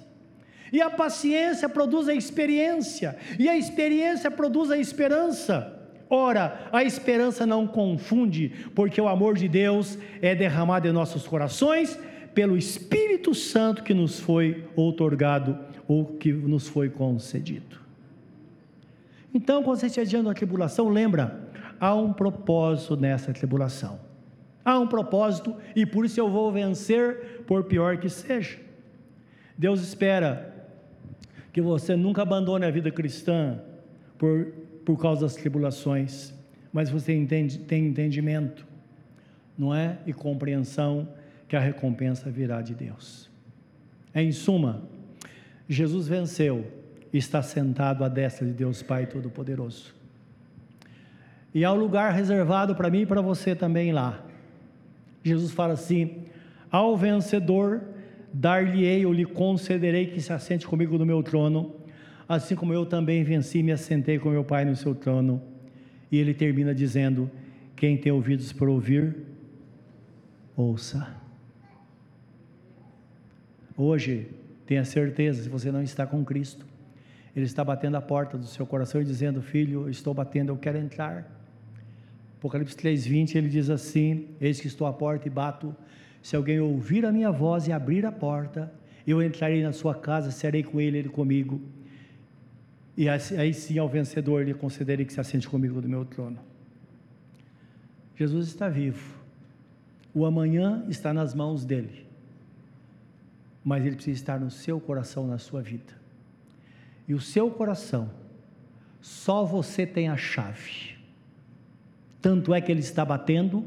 E 0.71 0.81
a 0.81 0.89
paciência 0.89 1.67
produz 1.67 2.07
a 2.07 2.13
experiência, 2.13 3.17
e 3.37 3.49
a 3.49 3.57
experiência 3.57 4.29
produz 4.29 4.69
a 4.69 4.77
esperança. 4.77 5.75
Ora, 6.09 6.67
a 6.71 6.83
esperança 6.83 7.45
não 7.45 7.67
confunde, 7.67 8.51
porque 8.73 8.99
o 8.99 9.07
amor 9.07 9.35
de 9.35 9.47
Deus 9.47 9.97
é 10.21 10.33
derramado 10.33 10.87
em 10.87 10.91
nossos 10.91 11.27
corações 11.27 11.99
pelo 12.33 12.57
Espírito 12.57 13.33
Santo 13.35 13.83
que 13.83 13.93
nos 13.93 14.19
foi 14.19 14.65
outorgado 14.75 15.68
ou 15.89 16.05
que 16.05 16.31
nos 16.31 16.67
foi 16.67 16.87
concedido. 16.87 17.79
Então, 19.33 19.63
quando 19.63 19.79
você 19.79 19.87
estiver 19.87 20.05
diante 20.05 20.25
da 20.25 20.33
tribulação, 20.35 20.87
lembra, 20.87 21.49
há 21.79 21.95
um 21.95 22.13
propósito 22.13 22.95
nessa 22.95 23.33
tribulação. 23.33 23.99
Há 24.63 24.77
um 24.77 24.85
propósito 24.85 25.55
e 25.75 25.87
por 25.87 26.05
isso 26.05 26.19
eu 26.19 26.29
vou 26.29 26.51
vencer, 26.51 27.41
por 27.47 27.63
pior 27.63 27.97
que 27.97 28.07
seja. 28.07 28.59
Deus 29.57 29.81
espera 29.81 30.53
que 31.51 31.59
você 31.59 31.95
nunca 31.95 32.21
abandone 32.21 32.65
a 32.65 32.71
vida 32.71 32.91
cristã 32.91 33.59
por, 34.15 34.45
por 34.85 35.01
causa 35.01 35.21
das 35.21 35.33
tribulações, 35.33 36.31
mas 36.71 36.91
você 36.91 37.15
entende, 37.15 37.57
tem 37.57 37.87
entendimento, 37.87 38.63
não 39.57 39.73
é? 39.73 39.97
E 40.05 40.13
compreensão 40.13 41.09
que 41.47 41.55
a 41.55 41.59
recompensa 41.59 42.29
virá 42.29 42.61
de 42.61 42.75
Deus. 42.75 43.27
Em 44.13 44.31
suma, 44.31 44.83
Jesus 45.69 46.07
venceu 46.07 46.65
e 47.13 47.17
está 47.19 47.43
sentado 47.43 48.03
à 48.03 48.09
destra 48.09 48.45
de 48.47 48.53
Deus 48.53 48.81
Pai 48.81 49.05
Todo-Poderoso. 49.05 49.93
E 51.53 51.63
há 51.63 51.71
um 51.71 51.77
lugar 51.77 52.11
reservado 52.11 52.75
para 52.75 52.89
mim 52.89 53.01
e 53.01 53.05
para 53.05 53.21
você 53.21 53.55
também 53.55 53.91
lá. 53.91 54.25
Jesus 55.23 55.51
fala 55.51 55.73
assim: 55.73 56.23
ao 56.71 56.97
vencedor 56.97 57.81
dar-lhe-ei 58.33 59.05
ou 59.05 59.13
lhe 59.13 59.25
concederei 59.25 60.07
que 60.07 60.19
se 60.19 60.33
assente 60.33 60.67
comigo 60.67 60.97
no 60.97 61.05
meu 61.05 61.21
trono, 61.21 61.75
assim 62.27 62.55
como 62.55 62.73
eu 62.73 62.85
também 62.85 63.23
venci 63.23 63.59
e 63.59 63.63
me 63.63 63.71
assentei 63.71 64.17
com 64.17 64.29
meu 64.29 64.43
Pai 64.43 64.65
no 64.65 64.75
seu 64.75 64.95
trono. 64.95 65.39
E 66.11 66.17
ele 66.17 66.33
termina 66.33 66.73
dizendo: 66.73 67.29
Quem 67.75 67.95
tem 67.95 68.11
ouvidos 68.11 68.51
para 68.51 68.69
ouvir, 68.71 69.15
ouça. 70.55 71.15
Hoje, 73.77 74.38
tenha 74.69 74.85
certeza, 74.85 75.41
se 75.41 75.49
você 75.49 75.71
não 75.71 75.81
está 75.81 76.05
com 76.05 76.23
Cristo, 76.23 76.63
Ele 77.35 77.47
está 77.47 77.63
batendo 77.63 77.97
a 77.97 78.01
porta 78.01 78.37
do 78.37 78.45
seu 78.45 78.67
coração 78.67 79.01
e 79.01 79.03
dizendo: 79.03 79.41
Filho, 79.41 79.89
estou 79.89 80.13
batendo, 80.13 80.51
eu 80.51 80.57
quero 80.57 80.77
entrar. 80.77 81.27
Apocalipse 82.37 82.75
3,20 82.75 83.33
ele 83.33 83.49
diz 83.49 83.71
assim: 83.71 84.27
Eis 84.39 84.61
que 84.61 84.67
estou 84.67 84.85
à 84.85 84.93
porta 84.93 85.27
e 85.27 85.31
bato. 85.31 85.75
Se 86.21 86.35
alguém 86.35 86.59
ouvir 86.59 87.03
a 87.03 87.11
minha 87.11 87.31
voz 87.31 87.67
e 87.67 87.71
abrir 87.71 88.05
a 88.05 88.11
porta, 88.11 88.71
eu 89.07 89.23
entrarei 89.23 89.63
na 89.63 89.73
sua 89.73 89.95
casa, 89.95 90.29
serei 90.29 90.61
com 90.61 90.79
ele, 90.79 90.99
ele 90.99 91.09
comigo. 91.09 91.59
E 92.95 93.09
aí 93.09 93.55
sim, 93.55 93.79
ao 93.79 93.89
vencedor, 93.89 94.45
lhe 94.45 94.53
concederei 94.53 95.03
que 95.03 95.13
se 95.13 95.19
assente 95.19 95.49
comigo 95.49 95.81
do 95.81 95.89
meu 95.89 96.05
trono. 96.05 96.37
Jesus 98.15 98.49
está 98.49 98.69
vivo. 98.69 99.17
O 100.13 100.27
amanhã 100.27 100.85
está 100.87 101.11
nas 101.11 101.33
mãos 101.33 101.65
dele. 101.65 102.08
Mas 103.69 103.85
ele 103.85 103.95
precisa 103.95 104.19
estar 104.19 104.39
no 104.39 104.49
seu 104.49 104.79
coração, 104.79 105.27
na 105.27 105.37
sua 105.37 105.61
vida. 105.61 105.93
E 107.07 107.13
o 107.13 107.21
seu 107.21 107.51
coração, 107.51 108.09
só 108.99 109.45
você 109.45 109.85
tem 109.85 110.09
a 110.09 110.17
chave. 110.17 110.97
Tanto 112.19 112.51
é 112.53 112.59
que 112.59 112.71
ele 112.71 112.79
está 112.79 113.05
batendo 113.05 113.63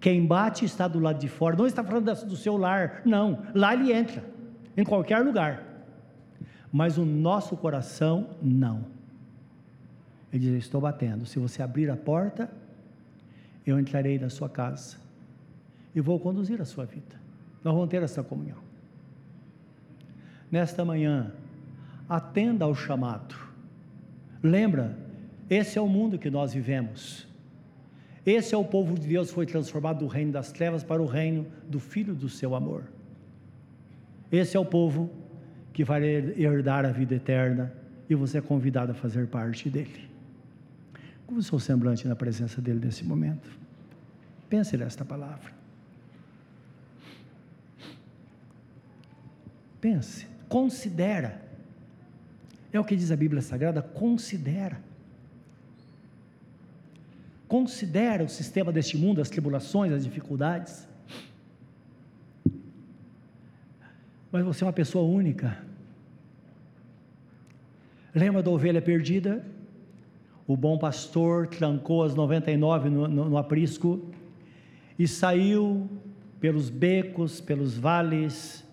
quem 0.00 0.24
bate 0.24 0.64
está 0.64 0.86
do 0.86 0.98
lado 0.98 1.18
de 1.18 1.28
fora, 1.28 1.56
não 1.56 1.66
está 1.66 1.82
falando 1.82 2.04
do 2.24 2.36
seu 2.36 2.56
lar, 2.56 3.02
não, 3.04 3.42
lá 3.54 3.74
ele 3.74 3.92
entra. 3.92 4.22
em 4.76 4.84
qualquer 4.84 5.18
lugar, 5.18 5.64
mas 6.72 6.98
o 6.98 7.04
nosso 7.04 7.56
coração 7.56 8.30
não. 8.40 8.84
Ele 10.32 10.44
diz: 10.52 10.64
Estou 10.64 10.80
batendo. 10.80 11.26
Se 11.26 11.38
você 11.38 11.62
abrir 11.62 11.90
a 11.90 11.96
porta, 11.96 12.48
eu 13.66 13.78
entrarei 13.78 14.18
na 14.18 14.30
sua 14.30 14.48
casa 14.48 14.96
e 15.94 16.00
vou 16.00 16.20
conduzir 16.20 16.62
a 16.62 16.64
sua 16.64 16.86
vida. 16.86 17.20
Nós 17.64 17.74
vamos 17.74 17.90
ter 17.90 18.02
essa 18.02 18.22
comunhão. 18.22 18.67
Nesta 20.50 20.84
manhã, 20.84 21.32
atenda 22.08 22.64
ao 22.64 22.74
chamado. 22.74 23.34
Lembra, 24.42 24.96
esse 25.50 25.78
é 25.78 25.80
o 25.80 25.88
mundo 25.88 26.18
que 26.18 26.30
nós 26.30 26.54
vivemos. 26.54 27.26
Esse 28.24 28.54
é 28.54 28.58
o 28.58 28.64
povo 28.64 28.98
de 28.98 29.06
Deus 29.06 29.28
que 29.28 29.34
foi 29.34 29.46
transformado 29.46 30.00
do 30.00 30.06
reino 30.06 30.32
das 30.32 30.52
trevas 30.52 30.82
para 30.82 31.02
o 31.02 31.06
reino 31.06 31.46
do 31.68 31.80
Filho 31.80 32.14
do 32.14 32.28
seu 32.28 32.54
amor. 32.54 32.84
Esse 34.30 34.56
é 34.56 34.60
o 34.60 34.64
povo 34.64 35.10
que 35.72 35.84
vai 35.84 36.02
herdar 36.04 36.84
a 36.84 36.90
vida 36.90 37.14
eterna 37.14 37.72
e 38.08 38.14
você 38.14 38.38
é 38.38 38.40
convidado 38.40 38.92
a 38.92 38.94
fazer 38.94 39.26
parte 39.28 39.70
dele. 39.70 40.08
Como 41.26 41.40
o 41.40 41.42
seu 41.42 41.58
semblante 41.58 42.06
na 42.08 42.16
presença 42.16 42.60
dele 42.60 42.80
nesse 42.84 43.04
momento? 43.04 43.48
Pense 44.48 44.76
nesta 44.76 45.04
palavra. 45.04 45.52
Pense, 49.80 50.26
considera. 50.48 51.42
É 52.72 52.78
o 52.78 52.84
que 52.84 52.96
diz 52.96 53.10
a 53.10 53.16
Bíblia 53.16 53.42
Sagrada, 53.42 53.82
considera. 53.82 54.80
Considera 57.46 58.24
o 58.24 58.28
sistema 58.28 58.70
deste 58.70 58.96
mundo, 58.96 59.20
as 59.20 59.30
tribulações, 59.30 59.92
as 59.92 60.04
dificuldades. 60.04 60.86
Mas 64.30 64.44
você 64.44 64.62
é 64.62 64.66
uma 64.66 64.72
pessoa 64.72 65.04
única. 65.04 65.58
Lembra 68.14 68.42
da 68.42 68.50
ovelha 68.50 68.82
perdida? 68.82 69.44
O 70.46 70.56
bom 70.56 70.78
pastor 70.78 71.46
trancou 71.46 72.02
as 72.02 72.14
99 72.14 72.90
no, 72.90 73.08
no, 73.08 73.28
no 73.30 73.38
aprisco 73.38 74.10
e 74.98 75.08
saiu 75.08 75.88
pelos 76.40 76.68
becos, 76.68 77.40
pelos 77.40 77.76
vales, 77.76 78.64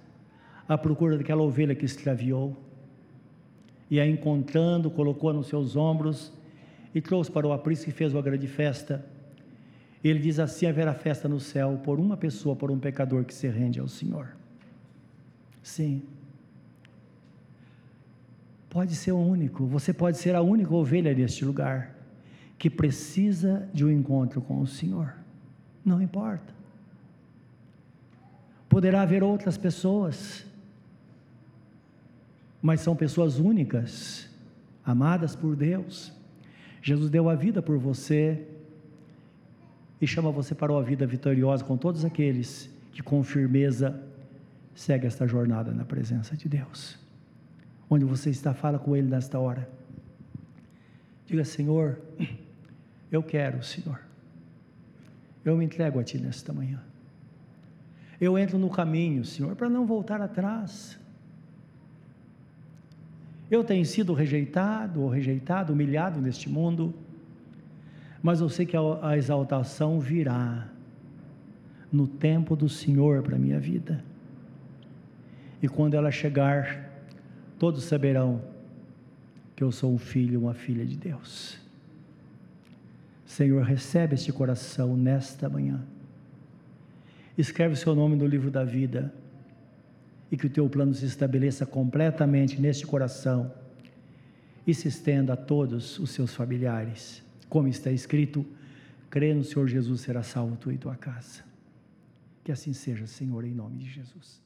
à 0.68 0.78
procura 0.78 1.18
daquela 1.18 1.42
ovelha 1.42 1.76
que 1.76 1.86
extraviou. 1.86 2.56
E 3.90 4.00
a 4.00 4.08
encontrando, 4.08 4.90
colocou-a 4.90 5.34
nos 5.34 5.48
seus 5.48 5.76
ombros 5.76 6.34
e 6.94 7.02
trouxe 7.02 7.32
para 7.32 7.46
o 7.46 7.52
aprisco 7.52 7.90
e 7.90 7.94
fez 7.94 8.14
uma 8.14 8.22
grande 8.22 8.48
festa. 8.48 9.06
Ele 10.04 10.20
diz 10.20 10.40
assim: 10.40 10.66
haverá 10.66 10.94
festa 10.94 11.28
no 11.28 11.40
céu 11.40 11.80
por 11.84 12.00
uma 12.00 12.16
pessoa, 12.18 12.56
por 12.56 12.72
um 12.72 12.80
pecador 12.80 13.24
que 13.26 13.34
se 13.34 13.48
rende 13.48 13.80
ao 13.80 13.88
Senhor. 13.88 14.36
Sim. 15.62 16.04
Pode 18.70 18.96
ser 18.96 19.14
o 19.14 19.18
único, 19.18 19.66
você 19.66 19.94
pode 19.94 20.18
ser 20.18 20.36
a 20.36 20.42
única 20.42 20.74
ovelha 20.74 21.14
neste 21.14 21.46
lugar 21.46 21.96
que 22.58 22.70
precisa 22.70 23.70
de 23.74 23.86
um 23.86 23.92
encontro 23.92 24.42
com 24.42 24.60
o 24.60 24.68
Senhor. 24.68 25.14
Não 25.84 26.02
importa. 26.02 26.54
Poderá 28.68 29.02
haver 29.02 29.24
outras 29.24 29.58
pessoas, 29.58 30.46
mas 32.66 32.82
são 32.82 32.96
pessoas 32.96 33.40
únicas, 33.40 34.30
amadas 34.84 35.36
por 35.36 35.56
Deus 35.56 36.16
Jesus 36.86 37.10
deu 37.10 37.28
a 37.32 37.34
vida 37.34 37.64
por 37.64 37.80
você 37.80 38.46
e 40.00 40.06
chama 40.06 40.30
você 40.30 40.54
para 40.54 40.72
uma 40.72 40.84
vida 40.84 41.04
vitoriosa 41.08 41.64
com 41.64 41.76
todos 41.76 42.06
aqueles 42.06 42.70
que 42.92 43.02
com 43.02 43.24
firmeza 43.24 44.00
seguem 44.76 45.08
esta 45.08 45.26
jornada 45.26 45.72
na 45.72 45.84
presença 45.84 46.38
de 46.38 46.48
Deus. 46.48 47.00
Onde 47.90 48.06
você 48.06 48.30
está, 48.30 48.54
fala 48.54 48.78
com 48.78 48.96
Ele 48.96 49.10
nesta 49.10 49.40
hora. 49.40 49.68
Diga, 51.26 51.44
Senhor, 51.44 52.00
eu 53.12 53.24
quero, 53.24 53.64
Senhor. 53.64 54.00
Eu 55.44 55.58
me 55.58 55.66
entrego 55.66 56.00
a 56.00 56.04
Ti 56.04 56.20
nesta 56.20 56.54
manhã. 56.54 56.84
Eu 58.22 58.38
entro 58.38 58.60
no 58.60 58.70
caminho, 58.70 59.26
Senhor, 59.26 59.56
para 59.56 59.70
não 59.70 59.88
voltar 59.88 60.22
atrás. 60.22 61.00
Eu 63.56 63.64
tenho 63.64 63.86
sido 63.86 64.14
rejeitado 64.14 65.02
ou 65.02 65.08
rejeitado, 65.08 65.72
humilhado 65.72 66.20
neste 66.20 66.50
mundo, 66.50 66.94
mas 68.22 68.42
eu 68.42 68.50
sei 68.50 68.66
que 68.66 68.76
a 68.76 69.16
exaltação 69.16 69.98
virá 69.98 70.68
no 71.90 72.06
tempo 72.06 72.54
do 72.54 72.68
Senhor 72.68 73.24
para 73.24 73.38
a 73.38 73.40
minha 73.40 73.58
vida. 73.58 74.04
E 75.64 75.70
quando 75.70 75.94
ela 75.94 76.12
chegar, 76.12 76.92
todos 77.58 77.86
saberão 77.86 78.42
que 79.56 79.64
eu 79.64 79.72
sou 79.72 79.94
um 79.94 79.98
filho, 79.98 80.42
uma 80.42 80.54
filha 80.54 80.86
de 80.86 80.98
Deus. 80.98 81.58
Senhor, 83.26 83.64
recebe 83.64 84.16
este 84.16 84.34
coração 84.34 84.98
nesta 84.98 85.48
manhã. 85.48 85.82
Escreve 87.38 87.76
o 87.76 87.78
seu 87.78 87.96
nome 87.96 88.18
no 88.18 88.28
livro 88.28 88.52
da 88.52 88.66
vida 88.66 89.14
e 90.32 90.38
que 90.38 90.48
o 90.48 90.50
teu 90.50 90.70
plano 90.70 90.94
se 90.94 91.06
estabeleça 91.06 91.66
completamente 91.66 92.60
neste 92.60 92.86
coração 92.86 93.52
e 94.66 94.74
se 94.74 94.88
estenda 94.88 95.34
a 95.34 95.38
todos 95.38 96.00
os 96.00 96.10
seus 96.10 96.34
familiares. 96.34 97.24
Como 97.48 97.68
está 97.68 97.92
escrito, 97.92 98.46
crê 99.10 99.34
no 99.34 99.44
Senhor 99.44 99.68
Jesus, 99.68 100.02
será 100.02 100.24
salvo 100.24 100.56
tu 100.56 100.72
e 100.72 100.78
tua 100.78 100.96
casa. 100.96 101.44
Que 102.44 102.52
assim 102.52 102.74
seja, 102.74 103.08
Senhor, 103.08 103.44
em 103.46 103.54
nome 103.54 103.78
de 103.78 103.90
Jesus. 103.90 104.45